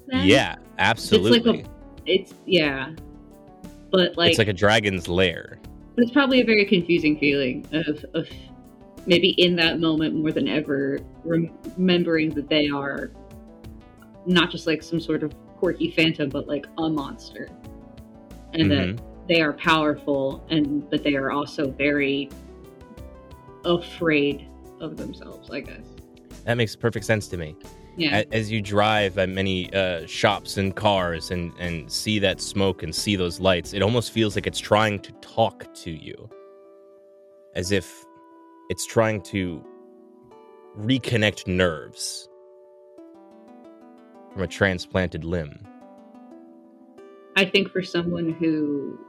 [0.08, 0.26] Then.
[0.26, 1.66] yeah, absolutely.
[2.06, 2.92] It's yeah,
[3.92, 5.60] but like, it's like a dragon's lair.
[5.96, 8.28] but it's probably a very confusing feeling of of
[9.08, 13.12] maybe in that moment more than ever remembering that they are
[14.26, 17.48] not just like some sort of quirky phantom, but like a monster,
[18.54, 19.00] and that Mhm.
[19.28, 22.30] they are powerful and but they are also very
[23.64, 24.48] afraid
[24.80, 25.82] of themselves i guess
[26.44, 27.56] That makes perfect sense to me.
[27.98, 32.42] Yeah A- As you drive by many uh, shops and cars and, and see that
[32.42, 36.30] smoke and see those lights, it almost feels like it's trying to talk to you.
[37.56, 38.06] As if
[38.70, 39.64] it's trying to
[40.80, 42.28] reconnect nerves
[44.34, 45.66] from a transplanted limb.
[47.38, 49.00] i think for someone who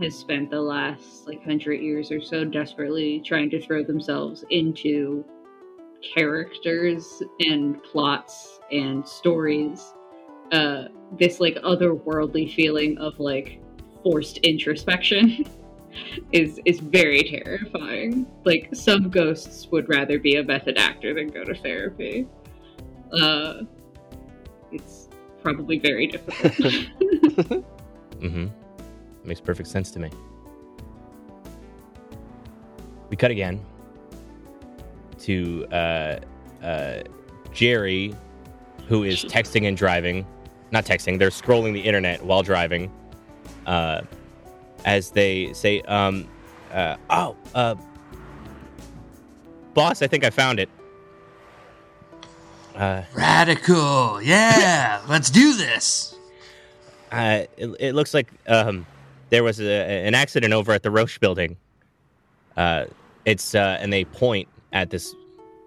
[0.00, 5.24] has spent the last like hundred years or so desperately trying to throw themselves into
[6.14, 9.92] characters and plots and stories
[10.52, 10.84] uh,
[11.18, 13.60] this like otherworldly feeling of like
[14.02, 15.44] forced introspection
[16.32, 18.26] is is very terrifying.
[18.44, 22.28] Like some ghosts would rather be a method actor than go to therapy.
[23.12, 23.62] Uh,
[24.70, 25.08] it's
[25.42, 27.64] probably very difficult.
[28.22, 28.46] Mm-hmm.
[29.24, 30.08] Makes perfect sense to me.
[33.10, 33.60] We cut again
[35.22, 36.18] to uh,
[36.62, 37.02] uh,
[37.52, 38.14] Jerry,
[38.88, 40.26] who is texting and driving.
[40.70, 42.90] Not texting, they're scrolling the internet while driving.
[43.66, 44.02] Uh,
[44.84, 46.28] as they say, um,
[46.72, 47.74] uh, oh, uh,
[49.74, 50.68] boss, I think I found it.
[52.74, 56.16] Uh, Radical, yeah, let's do this.
[57.12, 58.86] uh, it, it looks like um,
[59.28, 61.56] there was a, an accident over at the Roche building.
[62.56, 62.86] Uh,
[63.26, 65.14] it's uh, and they point at this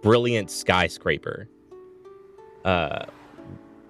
[0.01, 1.47] brilliant skyscraper.
[2.63, 3.05] Uh,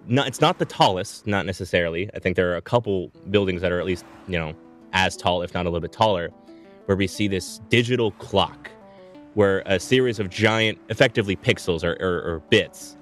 [0.08, 2.10] it's not the tallest, not necessarily.
[2.13, 4.54] I think there are a couple buildings that are at least you know
[4.93, 6.30] as tall, if not a little bit taller,
[6.86, 8.69] where we see this digital clock,
[9.34, 12.95] where a series of giant, effectively pixels or, or, or bits,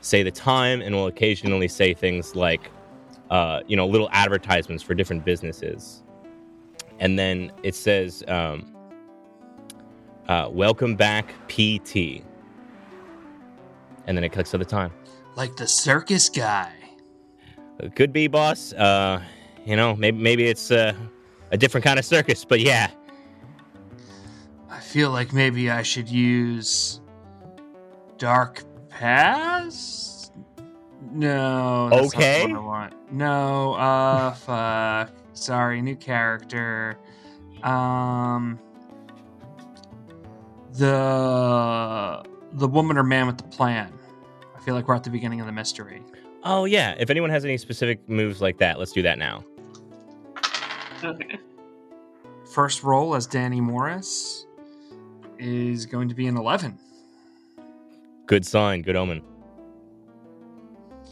[0.00, 2.70] say the time, and will occasionally say things like
[3.30, 6.02] uh, you know, little advertisements for different businesses.
[6.98, 8.74] And then it says, um,
[10.28, 12.22] uh, welcome back, PT.
[14.06, 14.92] And then it clicks to the time.
[15.36, 16.72] Like the circus guy.
[17.78, 18.72] It could be, boss.
[18.72, 19.22] Uh,
[19.64, 20.94] you know, maybe, maybe it's uh,
[21.52, 22.90] a different kind of circus, but yeah.
[24.70, 27.00] I feel like maybe I should use
[28.16, 30.32] Dark Past.
[31.10, 31.88] No.
[31.88, 32.96] that's not the Okay.
[33.12, 33.74] No.
[33.74, 34.32] Uh.
[34.34, 35.12] fuck.
[35.32, 35.80] Sorry.
[35.80, 36.98] New character.
[37.62, 38.58] Um.
[40.78, 43.92] The the woman or man with the plan.
[44.56, 46.02] I feel like we're at the beginning of the mystery.
[46.44, 46.94] Oh, yeah.
[46.98, 49.44] If anyone has any specific moves like that, let's do that now.
[51.04, 51.38] okay.
[52.54, 54.46] First roll as Danny Morris
[55.38, 56.78] is going to be an eleven.
[58.26, 59.22] Good sign, good omen.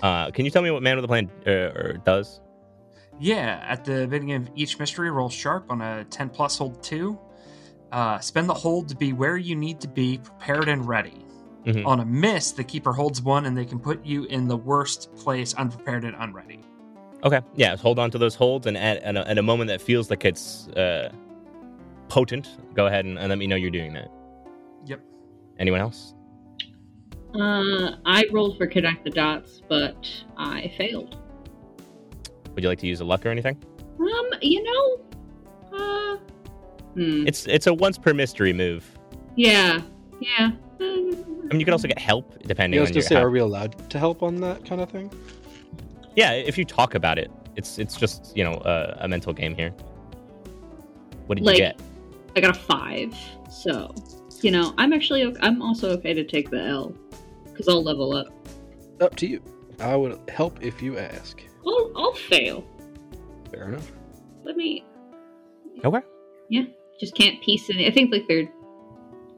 [0.03, 2.41] Uh, can you tell me what Man with the Plan uh, or does?
[3.19, 7.19] Yeah, at the beginning of each mystery, roll sharp on a 10 plus hold 2.
[7.93, 11.25] Uh, spend the hold to be where you need to be, prepared and ready.
[11.65, 11.87] Mhm.
[11.87, 15.15] On a miss, the keeper holds one and they can put you in the worst
[15.17, 16.61] place, unprepared and unready.
[17.25, 19.81] Okay, yeah, hold on to those holds, and at, at, a, at a moment that
[19.81, 21.11] feels like it's uh,
[22.09, 24.11] potent, go ahead and, and let me know you're doing that.
[24.85, 25.01] Yep.
[25.59, 26.15] Anyone else?
[27.35, 31.17] Uh, I rolled for connect the dots, but I failed.
[32.55, 33.57] Would you like to use a luck or anything?
[33.99, 35.01] Um, you know,
[35.77, 36.17] uh,
[36.97, 38.85] hmm, It's it's a once per mystery move.
[39.37, 39.81] yeah,
[40.21, 40.51] yeah.
[40.81, 40.85] I
[41.49, 43.09] mean, you can also get help depending Yeah, I was on gonna your.
[43.09, 45.11] say, how- are we allowed to help on that kind of thing?
[46.17, 49.55] yeah, if you talk about it, it's it's just you know uh, a mental game
[49.55, 49.71] here.
[51.27, 51.81] What did Like- you get?
[52.37, 53.15] I got a five,
[53.51, 53.95] so
[54.43, 56.95] you know, I'm actually I'm also okay to take the L
[57.47, 58.27] because I'll level up.
[59.01, 59.41] Up to you.
[59.81, 61.43] I would help if you ask.
[61.67, 62.65] I'll I'll fail.
[63.51, 63.91] Fair enough.
[64.45, 64.85] Let me
[65.85, 66.01] Okay.
[66.99, 67.77] Just can't piece it.
[67.87, 68.49] I think like they're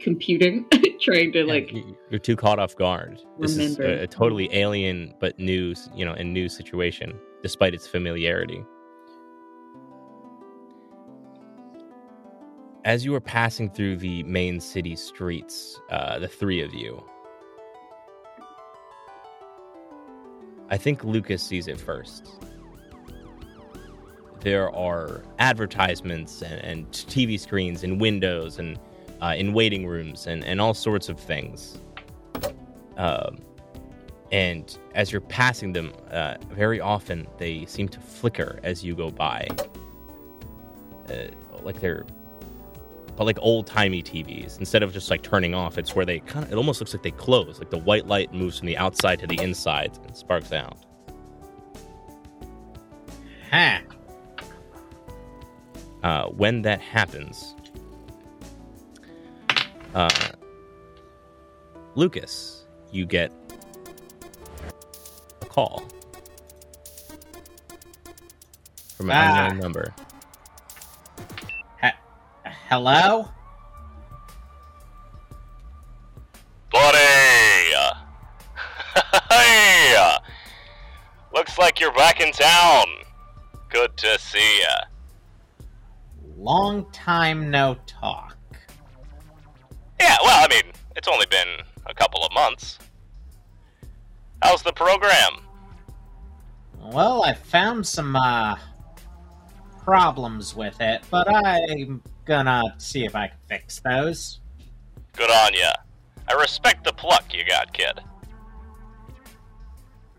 [0.01, 0.67] computing,
[1.01, 1.73] trying to like
[2.11, 3.21] you're too caught off guard.
[3.39, 4.01] This is Remember.
[4.01, 8.65] a, a totally alien but new, you know, and new situation, despite its familiarity.
[12.85, 17.03] As you are passing through the main city streets, uh, the three of you,
[20.71, 22.31] I think Lucas sees it first.
[24.41, 28.79] There are advertisements and, and TV screens and windows and
[29.21, 31.79] uh, in waiting rooms and, and all sorts of things.
[32.97, 33.39] Um,
[34.31, 39.11] and as you're passing them, uh, very often they seem to flicker as you go
[39.11, 39.49] by.
[41.09, 41.29] Uh,
[41.63, 42.05] like they're,
[43.17, 44.59] but like old timey TVs.
[44.59, 47.03] Instead of just like turning off, it's where they kind of, it almost looks like
[47.03, 47.59] they close.
[47.59, 50.77] Like the white light moves from the outside to the inside and sparks out.
[53.51, 53.81] Huh.
[56.09, 57.55] Uh, when that happens,
[59.95, 60.09] uh,
[61.97, 63.31] Lucas, you get
[65.43, 65.87] a call
[68.97, 69.49] from an Ah.
[69.49, 69.95] unknown number.
[72.71, 73.29] Hello?
[76.71, 76.99] Buddy!
[79.31, 80.17] hey!
[81.35, 82.87] Looks like you're back in town.
[83.69, 84.98] Good to see ya.
[86.39, 88.37] Long time no talk.
[90.01, 91.49] Yeah, well, I mean, it's only been
[91.87, 92.79] a couple of months.
[94.41, 95.41] How's the program?
[96.81, 98.55] Well, I found some uh,
[99.83, 104.39] problems with it, but I'm gonna see if I can fix those.
[105.17, 105.73] Good on ya.
[106.29, 107.99] I respect the pluck you got, kid.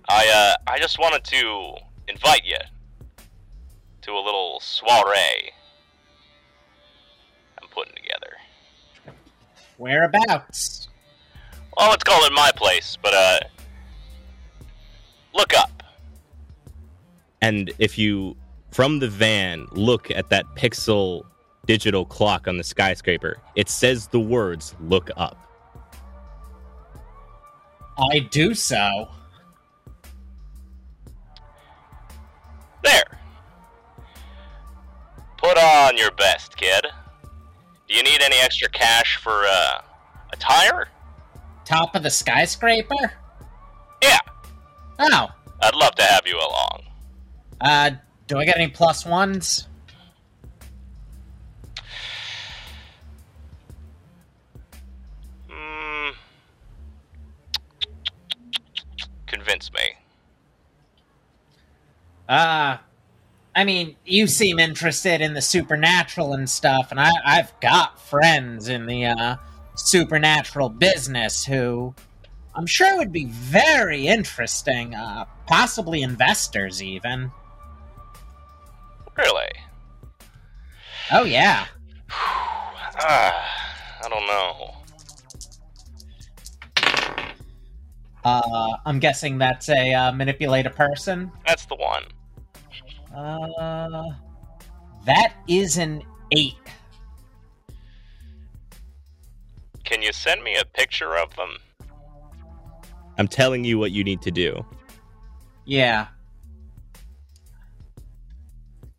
[0.09, 1.75] I uh, I just wanted to
[2.09, 2.57] invite you
[4.01, 5.53] to a little soiree
[7.71, 9.17] putting together.
[9.77, 10.89] Whereabouts?
[11.77, 13.39] Well, let's call it my place, but uh,
[15.33, 15.83] look up.
[17.41, 18.35] And if you,
[18.71, 21.23] from the van, look at that pixel
[21.65, 25.37] digital clock on the skyscraper, it says the words look up.
[27.97, 29.07] I do so.
[32.83, 33.19] There.
[35.37, 36.85] Put on your best, kid.
[37.89, 39.81] Do you need any extra cash for uh,
[40.31, 40.87] a tire?
[41.65, 43.11] Top of the skyscraper?
[44.01, 44.19] Yeah,
[44.99, 45.27] Oh,
[45.61, 46.83] I'd love to have you along.
[47.61, 47.91] uh,
[48.27, 49.67] do I get any plus ones?
[55.49, 56.09] Hmm.
[59.27, 59.81] Convince me.
[62.27, 62.77] Uh,
[63.55, 68.69] I mean, you seem interested in the supernatural and stuff, and I, I've got friends
[68.69, 69.35] in the uh,
[69.75, 71.93] supernatural business who
[72.55, 77.31] I'm sure would be very interesting, uh, possibly investors even.
[79.17, 79.51] Really?
[81.11, 81.65] Oh, yeah.
[83.01, 83.33] Ah,
[84.03, 84.75] I don't know.
[88.25, 91.31] Uh, I'm guessing that's a uh, manipulate a person.
[91.47, 92.03] That's the one.
[93.15, 94.03] Uh,
[95.05, 96.03] that is an
[96.35, 96.55] eight.
[99.83, 101.57] Can you send me a picture of them?
[103.17, 104.63] I'm telling you what you need to do.
[105.65, 106.07] Yeah.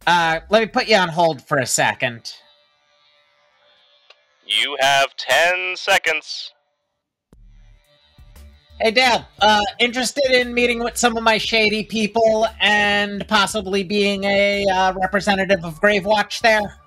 [0.07, 2.35] Uh, let me put you on hold for a second.
[4.47, 6.53] You have 10 seconds.
[8.83, 14.24] Hey, Dad, uh, interested in meeting with some of my shady people and possibly being
[14.24, 16.78] a uh, representative of Gravewatch there?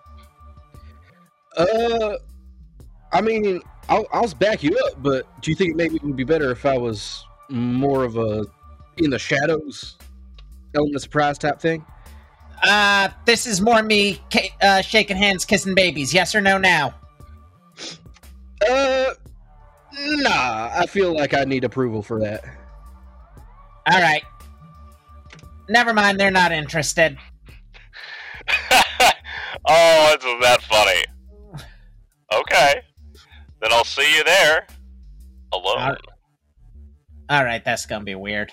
[1.55, 2.17] Uh,
[3.11, 6.23] I mean, I'll, I'll back you up, but do you think maybe it would be
[6.23, 8.47] better if I was more of a
[8.97, 9.99] in the shadows,
[10.73, 11.85] element of surprise type thing?
[12.63, 14.19] Uh, this is more me
[14.63, 16.11] uh, shaking hands, kissing babies.
[16.11, 16.95] Yes or no now?
[18.67, 19.13] Uh,
[19.93, 20.71] nah.
[20.73, 22.43] I feel like I need approval for that.
[23.91, 24.23] All right.
[25.69, 27.17] Never mind, they're not interested.
[29.67, 31.03] oh, isn't that funny?
[32.33, 32.81] Okay.
[33.61, 34.67] Then I'll see you there.
[35.53, 35.77] Alone.
[35.77, 35.97] Alright.
[37.29, 38.51] All right, that's gonna be weird.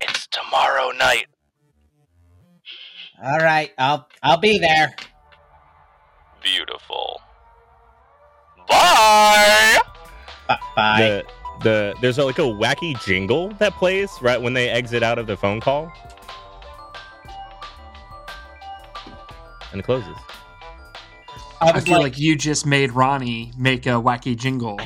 [0.00, 1.26] It's tomorrow night.
[3.22, 4.94] All right, I'll I'll be there.
[6.42, 7.20] Beautiful.
[10.76, 11.00] Bye.
[11.00, 11.26] The
[11.62, 15.26] the there's a, like a wacky jingle that plays right when they exit out of
[15.26, 15.92] the phone call,
[19.72, 20.16] and it closes.
[21.60, 24.80] I I feel like, like you just made Ronnie make a wacky jingle.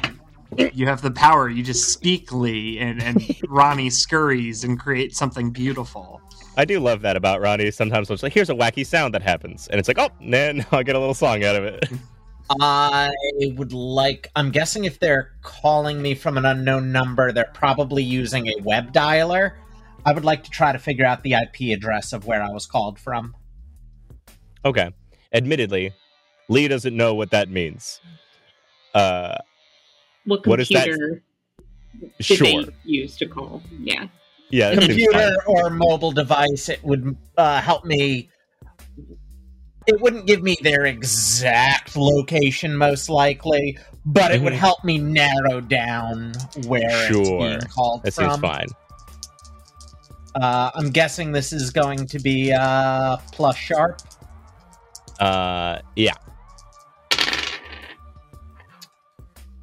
[0.73, 1.49] You have the power.
[1.49, 6.21] You just speak Lee, and, and Ronnie scurries and creates something beautiful.
[6.57, 7.71] I do love that about Ronnie.
[7.71, 10.85] Sometimes it's like, here's a wacky sound that happens, and it's like, oh, man, I'll
[10.85, 11.89] get a little song out of it.
[12.61, 13.11] I
[13.57, 14.31] would like.
[14.37, 18.93] I'm guessing if they're calling me from an unknown number, they're probably using a web
[18.93, 19.53] dialer.
[20.05, 22.67] I would like to try to figure out the IP address of where I was
[22.67, 23.35] called from.
[24.65, 24.91] okay.
[25.33, 25.93] Admittedly,
[26.49, 28.01] Lee doesn't know what that means.
[28.95, 29.37] Uh,
[30.27, 30.85] What What is that?
[30.87, 31.23] computer
[32.19, 32.47] did sure.
[32.47, 33.63] they use to call?
[33.81, 34.07] Yeah.
[34.51, 38.29] Yeah, Computer or mobile device, it would uh, help me.
[39.87, 44.59] It wouldn't give me their exact location, most likely, but it would Mhm.
[44.59, 46.33] help me narrow down
[46.67, 47.39] where it's Sure.
[47.49, 48.31] being called That from.
[48.31, 48.67] seems fine.
[50.35, 54.01] Uh, I'm guessing this is going to be uh, plus sharp.
[55.21, 56.15] Uh, yeah.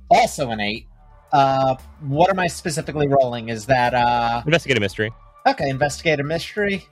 [0.09, 0.88] Also an eight.
[1.32, 3.49] Uh, what am I specifically rolling?
[3.49, 5.11] Is that uh Investigate a mystery.
[5.47, 5.69] okay?
[5.69, 6.86] Investigate a mystery.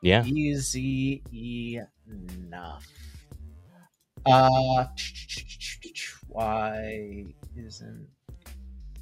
[0.00, 0.24] Yeah.
[0.24, 1.22] Easy
[2.10, 2.86] enough.
[4.26, 4.84] Uh,
[6.28, 7.24] why
[7.56, 8.08] isn't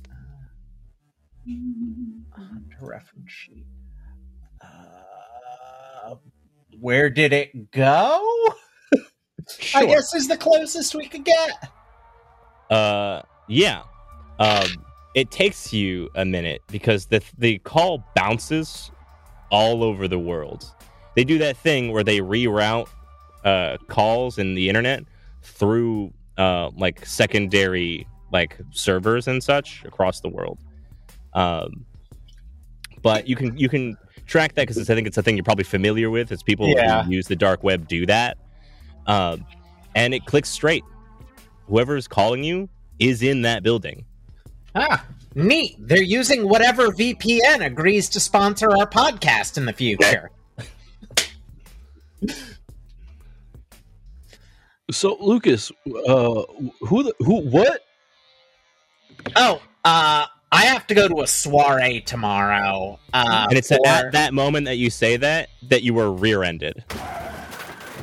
[0.08, 0.12] uh,
[2.32, 3.66] hunter reference sheet?
[4.60, 6.14] Uh,
[6.80, 8.22] where did it go?
[9.60, 9.82] Sure.
[9.82, 11.70] I guess is the closest we could get.
[12.68, 13.82] Uh, yeah.
[14.40, 14.84] Um,
[15.14, 18.90] it takes you a minute because the the call bounces
[19.50, 20.74] all over the world.
[21.14, 22.88] They do that thing where they reroute
[23.46, 25.04] uh, calls in the internet
[25.42, 30.58] through uh, like secondary like servers and such across the world.
[31.32, 31.86] Um,
[33.02, 35.64] but you can you can track that because I think it's a thing you're probably
[35.64, 36.32] familiar with.
[36.32, 37.04] As people Yeah.
[37.04, 38.36] who use the dark web do that,
[39.06, 39.46] um,
[39.94, 40.82] and it clicks straight.
[41.68, 42.68] Whoever is calling you
[42.98, 44.04] is in that building.
[44.74, 45.76] Ah, neat.
[45.78, 50.30] They're using whatever VPN agrees to sponsor our podcast in the future.
[54.90, 55.72] So Lucas,
[56.06, 56.42] uh,
[56.80, 57.80] who the who what?
[59.34, 62.98] Oh, uh, I have to go to a soiree tomorrow.
[63.12, 66.84] Uh, and it's for- at that moment that you say that that you were rear-ended,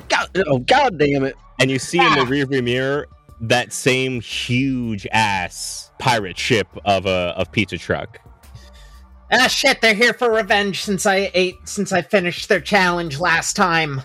[0.10, 1.36] God, oh God damn it!
[1.60, 2.26] and you see in the Ah.
[2.26, 3.08] rearview mirror
[3.42, 8.20] that same huge ass pirate ship of a of pizza truck.
[9.32, 9.80] Ah, shit!
[9.82, 14.02] They're here for revenge since I ate since I finished their challenge last time.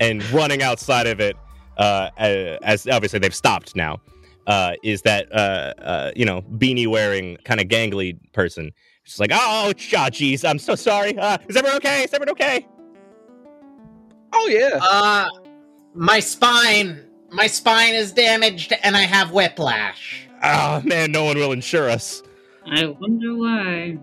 [0.00, 1.36] And running outside of it,
[1.78, 4.00] uh, uh, as obviously they've stopped now,
[4.46, 8.72] uh, is that uh, uh, you know beanie wearing kind of gangly person.
[9.04, 11.16] She's like, oh, ah, geez, I'm so sorry.
[11.16, 12.04] Uh, is everyone okay?
[12.04, 12.66] Is everyone okay?
[14.32, 14.78] Oh yeah.
[14.82, 15.28] Uh,
[15.94, 20.28] my spine, my spine is damaged, and I have whiplash.
[20.42, 22.22] Oh man, no one will insure us.
[22.66, 23.98] I wonder why.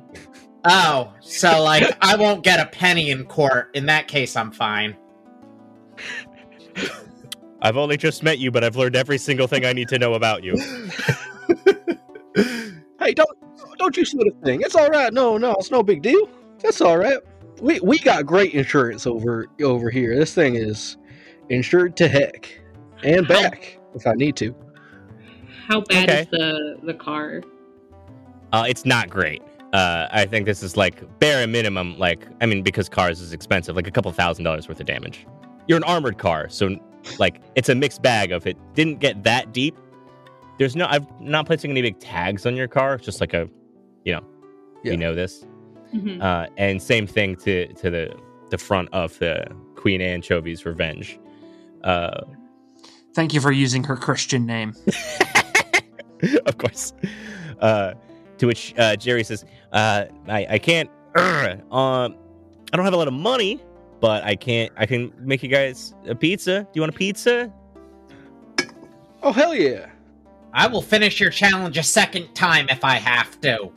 [0.66, 3.70] Oh, so like I won't get a penny in court.
[3.74, 4.96] In that case, I'm fine.
[7.62, 10.14] I've only just met you, but I've learned every single thing I need to know
[10.14, 10.56] about you.
[13.00, 13.30] Hey, don't
[13.78, 14.62] don't you sweat a thing.
[14.62, 15.14] It's all right.
[15.14, 16.30] No, no, it's no big deal.
[16.60, 17.18] That's all right.
[17.62, 20.16] We we got great insurance over over here.
[20.18, 20.96] This thing is
[21.50, 22.50] insured to heck
[23.04, 24.56] and back if I need to.
[25.68, 26.22] How bad Okay.
[26.22, 27.42] is the the car?
[28.54, 29.42] Uh, it's not great.
[29.74, 32.00] Uh, I think this is like bare minimum.
[32.00, 35.28] Like, I mean, because cars is expensive, like a couple thousand dollars worth of damage.
[35.68, 36.76] You're an armored car, so
[37.20, 38.58] like it's a mixed bag of it.
[38.74, 39.76] Didn't get that deep.
[40.60, 40.86] There's no.
[40.86, 42.96] I'm not placing any big tags on your car.
[42.96, 43.50] It's just like a,
[44.06, 44.24] you know,
[44.84, 44.92] Yeah.
[44.92, 45.46] you know this.
[45.94, 46.22] Mhm.
[46.22, 48.16] Uh, and same thing to to the
[48.50, 49.46] the front of the
[49.76, 51.20] Queen Anchovy's Revenge.
[51.84, 52.22] Uh,
[53.16, 54.74] Thank you for using her Christian name.
[56.46, 56.94] of course.
[57.60, 57.94] Uh,
[58.40, 63.08] to which uh, Jerry says, uh, I, I can't, um, I don't have a lot
[63.08, 63.62] of money,
[64.04, 66.64] but I can't, I can make you guys a pizza.
[66.64, 67.50] Do you want a pizza?
[69.22, 69.92] Oh hell yeah!
[70.52, 73.72] I will finish your challenge a second time if I have to.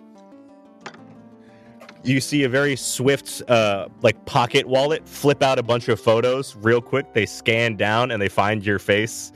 [2.03, 6.57] You see a very swift, uh, like pocket wallet flip out a bunch of photos
[6.57, 7.13] real quick.
[7.13, 9.31] They scan down and they find your face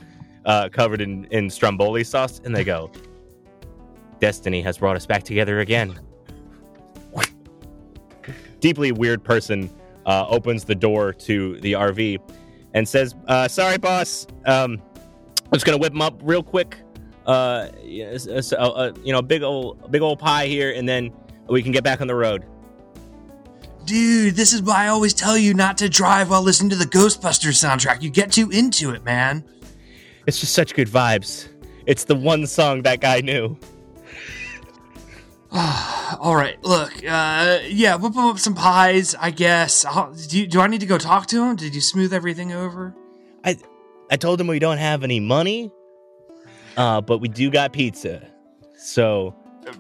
[0.45, 2.91] uh, covered in, in Stromboli sauce and they go,
[4.19, 6.01] Destiny has brought us back together again.
[8.59, 9.71] Deeply weird person
[10.07, 12.19] uh, opens the door to the RV
[12.75, 14.27] and says, uh, Sorry, boss.
[14.47, 14.83] Um,
[15.53, 16.79] I'm just going to whip him up real quick.
[17.27, 21.13] Uh, uh, uh, you know, big old, big old pie here, and then
[21.49, 22.45] we can get back on the road.
[23.85, 26.85] Dude, this is why I always tell you not to drive while listening to the
[26.85, 28.03] Ghostbusters soundtrack.
[28.03, 29.45] You get too into it, man.
[30.27, 31.49] It's just such good vibes.
[31.87, 33.59] It's the one song that guy knew.
[36.21, 39.85] All right, look, uh, yeah, whip him up some pies, I guess.
[39.85, 41.57] I'll, do, you, do I need to go talk to him?
[41.57, 42.95] Did you smooth everything over?
[43.45, 43.57] I
[44.11, 45.73] I told him we don't have any money,
[46.77, 48.27] uh, but we do got pizza.
[48.77, 49.35] So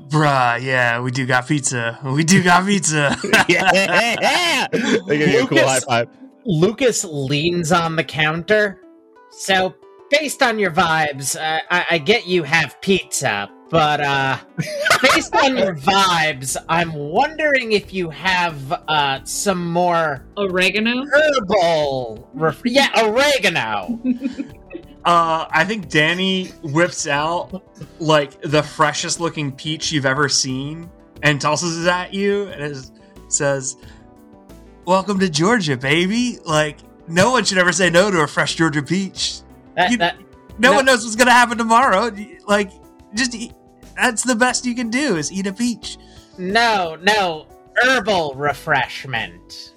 [0.08, 1.98] Bruh, yeah, we do got pizza.
[2.04, 3.16] We do got pizza.
[3.48, 5.84] yeah, they give you a cool high Lucas.
[5.84, 6.08] five.
[6.44, 8.80] Lucas leans on the counter.
[9.30, 9.74] So,
[10.10, 14.36] based on your vibes, uh, I, I get you have pizza, but uh,
[15.02, 21.04] based on your vibes, I'm wondering if you have uh, some more Oregano?
[21.06, 22.28] herbal.
[22.34, 23.98] Ref- yeah, oregano.
[25.02, 27.62] Uh, I think Danny whips out
[28.00, 30.90] like the freshest looking peach you've ever seen
[31.22, 32.90] and tosses it at you and it
[33.28, 33.78] says,
[34.84, 38.82] "Welcome to Georgia, baby." Like no one should ever say no to a fresh Georgia
[38.82, 39.40] peach.
[39.74, 40.18] That, You- that,
[40.58, 40.76] No, No.
[40.76, 42.10] one knows what's gonna happen tomorrow.
[42.46, 42.70] Like
[43.14, 43.52] just eat,
[43.96, 45.98] that's the best you can do is eat a peach.
[46.38, 49.74] no, no, herbal refreshment.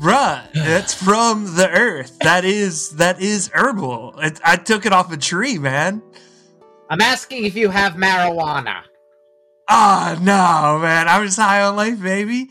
[0.00, 2.18] Bruh, that's from the earth.
[2.20, 4.18] That is that is herbal.
[4.18, 6.02] It, I took it off a tree, man.
[6.90, 8.82] I'm asking if you have marijuana.
[9.68, 11.08] Ah, no, man.
[11.08, 12.50] I'm just high on life, baby.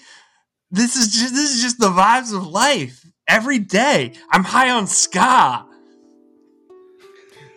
[0.71, 4.13] This is just this is just the vibes of life every day.
[4.31, 5.65] I'm high on ska.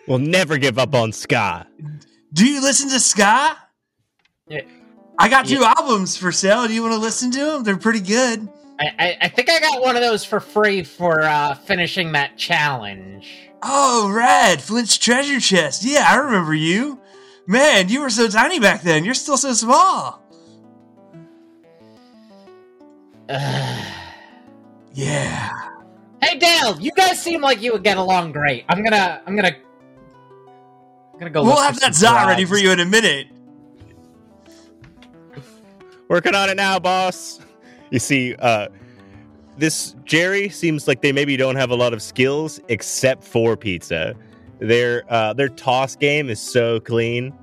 [0.07, 1.67] We'll never give up on ska.
[2.33, 3.57] Do you listen to ska?
[4.47, 4.61] Yeah.
[5.19, 6.67] I got two albums for sale.
[6.67, 7.63] Do you want to listen to them?
[7.63, 8.47] They're pretty good.
[8.79, 13.51] I, I, think I got one of those for free for uh, finishing that challenge.
[13.61, 15.83] Oh, Red Flint's treasure chest.
[15.85, 16.99] Yeah, I remember you.
[17.45, 19.05] Man, you were so tiny back then.
[19.05, 20.21] You're still so small.
[24.93, 25.49] Yeah.
[26.21, 28.65] Hey Dale, you guys seem like you would get along great.
[28.67, 29.55] I'm gonna I'm gonna
[31.21, 31.43] gonna go.
[31.43, 33.27] We'll have that some za ready for you in a minute.
[36.09, 37.39] Working on it now, boss.
[37.91, 38.67] You see, uh,
[39.57, 44.15] this Jerry seems like they maybe don't have a lot of skills except for pizza.
[44.59, 47.33] Their uh, their toss game is so clean.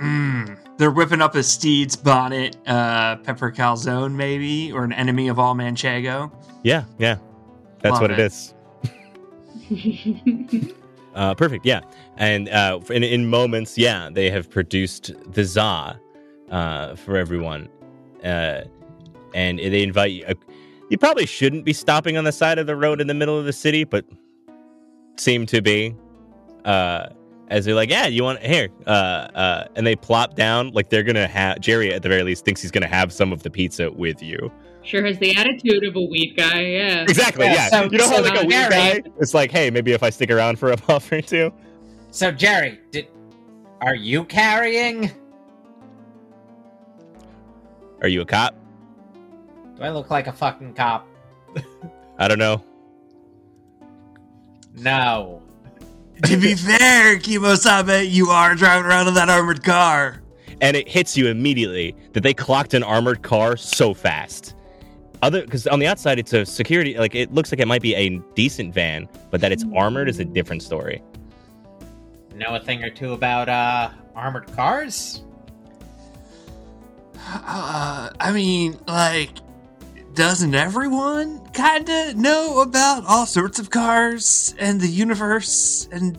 [0.00, 0.58] Mm.
[0.78, 5.54] They're whipping up a Stede's bonnet, uh, pepper calzone, maybe, or an enemy of all
[5.54, 6.32] Manchego.
[6.64, 7.18] Yeah, yeah,
[7.80, 8.18] that's Love what it.
[8.18, 8.32] it
[9.70, 10.72] is.
[11.14, 11.80] Uh, perfect, yeah.
[12.16, 16.00] And uh, in, in moments, yeah, they have produced the za
[16.50, 17.68] uh, for everyone,
[18.24, 18.62] uh,
[19.34, 20.24] and they invite you.
[20.26, 20.34] Uh,
[20.88, 23.44] you probably shouldn't be stopping on the side of the road in the middle of
[23.44, 24.04] the city, but
[25.16, 25.94] seem to be.
[27.52, 31.02] As they're like, yeah, you want here, uh, uh, and they plop down like they're
[31.02, 33.90] gonna have Jerry at the very least thinks he's gonna have some of the pizza
[33.90, 34.50] with you.
[34.82, 37.02] Sure has the attitude of a weed guy, yeah.
[37.02, 37.68] Exactly, Yeah, yeah.
[37.68, 39.92] so- you know how so like a now, weird Jerry- guy, it's like, hey, maybe
[39.92, 41.52] if I stick around for a puff or two.
[42.10, 43.08] So Jerry, did
[43.82, 45.10] are you carrying?
[48.00, 48.54] Are you a cop?
[49.76, 51.06] Do I look like a fucking cop?
[52.18, 52.64] I don't know.
[54.74, 55.42] No.
[56.24, 60.22] To be fair, Kimosabe, you are driving around in that armored car.
[60.60, 64.54] And it hits you immediately that they clocked an armored car so fast.
[65.22, 67.94] Other because on the outside it's a security like it looks like it might be
[67.94, 71.02] a decent van, but that it's armored is a different story.
[72.34, 75.22] Know a thing or two about uh armored cars?
[77.24, 79.30] Uh, I mean, like,
[80.14, 86.18] doesn't everyone kinda know about all sorts of cars and the universe and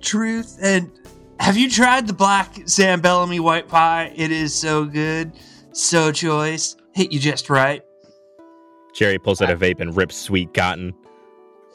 [0.00, 0.58] truth?
[0.62, 0.90] And
[1.38, 4.12] have you tried the black Sam Bellamy white pie?
[4.16, 5.32] It is so good,
[5.72, 7.82] so choice, hit you just right.
[8.94, 10.94] Jerry pulls out a vape and rips sweet cotton.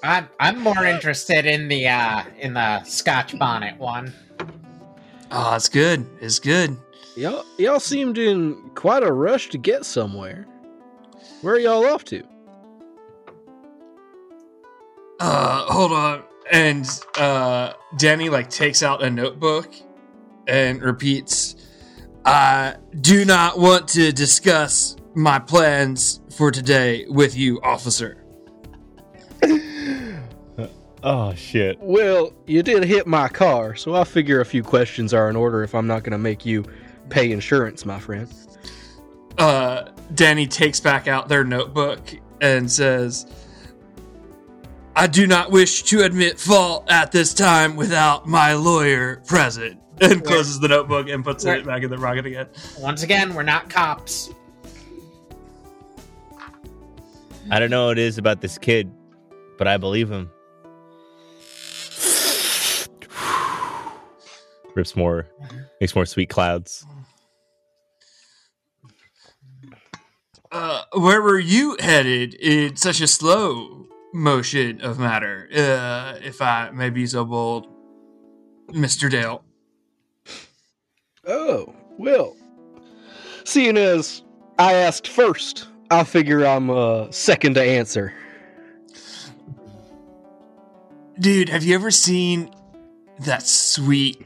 [0.04, 4.12] I'm I'm more interested in the uh in the Scotch bonnet one.
[5.30, 6.08] Oh, it's good.
[6.20, 6.76] It's good.
[7.16, 10.48] Y'all, y'all seemed in quite a rush to get somewhere.
[11.42, 12.24] Where are y'all off to?
[15.20, 16.24] Uh, hold on.
[16.52, 16.88] And
[17.18, 19.74] uh, Danny like takes out a notebook
[20.48, 21.56] and repeats,
[22.26, 28.24] "I do not want to discuss my plans for today with you, officer."
[31.04, 31.80] Oh shit.
[31.80, 35.64] Well, you did hit my car, so I figure a few questions are in order
[35.64, 36.64] if I'm not going to make you
[37.10, 38.32] pay insurance, my friend.
[39.38, 42.00] Uh, Danny takes back out their notebook
[42.42, 43.26] and says,
[44.96, 50.24] "I do not wish to admit fault at this time without my lawyer present." And
[50.24, 52.48] closes the notebook and puts Where- it back in the rocket again.
[52.80, 54.32] Once again, we're not cops.
[57.52, 58.92] I don't know what it is about this kid,
[59.60, 60.32] but I believe him.
[64.76, 65.28] Rips more,
[65.80, 66.84] makes more sweet clouds.
[70.52, 76.70] Uh, where were you headed in such a slow motion of matter, uh, if I
[76.72, 77.68] may be so bold,
[78.70, 79.10] Mr.
[79.10, 79.44] Dale?
[81.26, 82.36] Oh, well.
[83.46, 84.24] Seeing as
[84.60, 88.14] I asked first, I figure I'm uh, second to answer.
[91.20, 92.54] Dude, have you ever seen
[93.20, 94.26] that sweet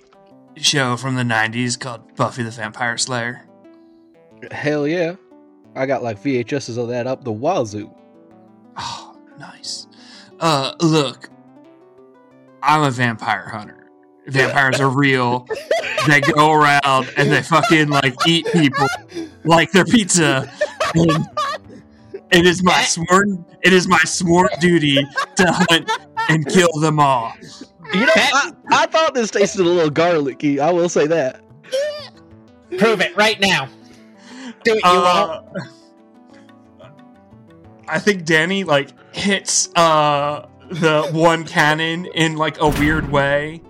[0.55, 3.45] show from the 90s called Buffy the Vampire Slayer?
[4.51, 5.15] Hell yeah.
[5.75, 7.93] I got like VHSs of that up the wazoo.
[8.77, 9.87] Oh, nice.
[10.39, 11.29] Uh, look,
[12.61, 13.89] I'm a vampire hunter.
[14.27, 15.47] Vampires are real.
[16.07, 18.87] they go around and they fucking like eat people
[19.43, 20.51] like their pizza.
[20.95, 21.27] And
[22.31, 24.95] it is my sworn it is my sworn duty
[25.35, 25.91] to hunt
[26.29, 27.33] and kill them all.
[27.93, 30.59] You know, I, I thought this tasted a little garlicky.
[30.59, 31.41] I will say that.
[32.77, 33.69] Prove it right now.
[34.65, 35.41] Do it, you Uh.
[37.87, 43.61] I think Danny like hits uh the one cannon in like a weird way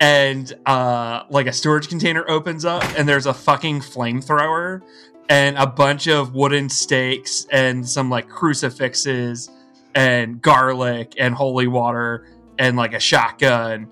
[0.00, 4.80] and uh like a storage container opens up and there's a fucking flamethrower
[5.28, 9.50] and a bunch of wooden stakes and some like crucifixes
[9.94, 12.26] and garlic and holy water
[12.58, 13.90] and like a shotgun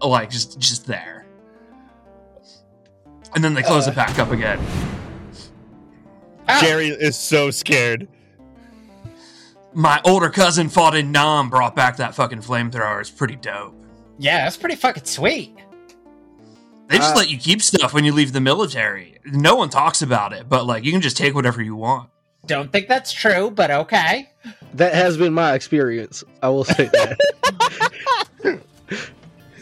[0.00, 1.26] like just just there
[3.34, 4.60] and then they close it back up again
[6.48, 8.08] Ah, Jerry is so scared.
[9.74, 13.00] My older cousin fought in Nam, brought back that fucking flamethrower.
[13.00, 13.74] It's pretty dope.
[14.18, 15.54] yeah, that's pretty fucking sweet.
[16.88, 19.18] They just Uh, let you keep stuff when you leave the military.
[19.26, 22.08] No one talks about it, but like you can just take whatever you want.
[22.46, 24.30] Don't think that's true, but okay.
[24.74, 26.22] That has been my experience.
[26.42, 28.60] I will say that.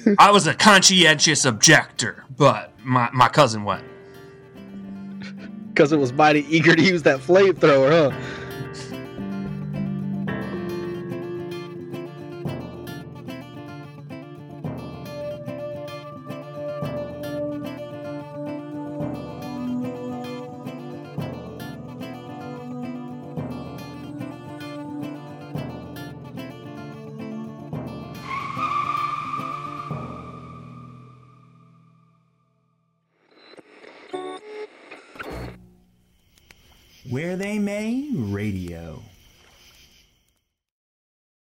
[0.18, 3.84] I was a conscientious objector, but my, my cousin went.
[5.74, 8.43] Because it was mighty eager to use that flamethrower, huh?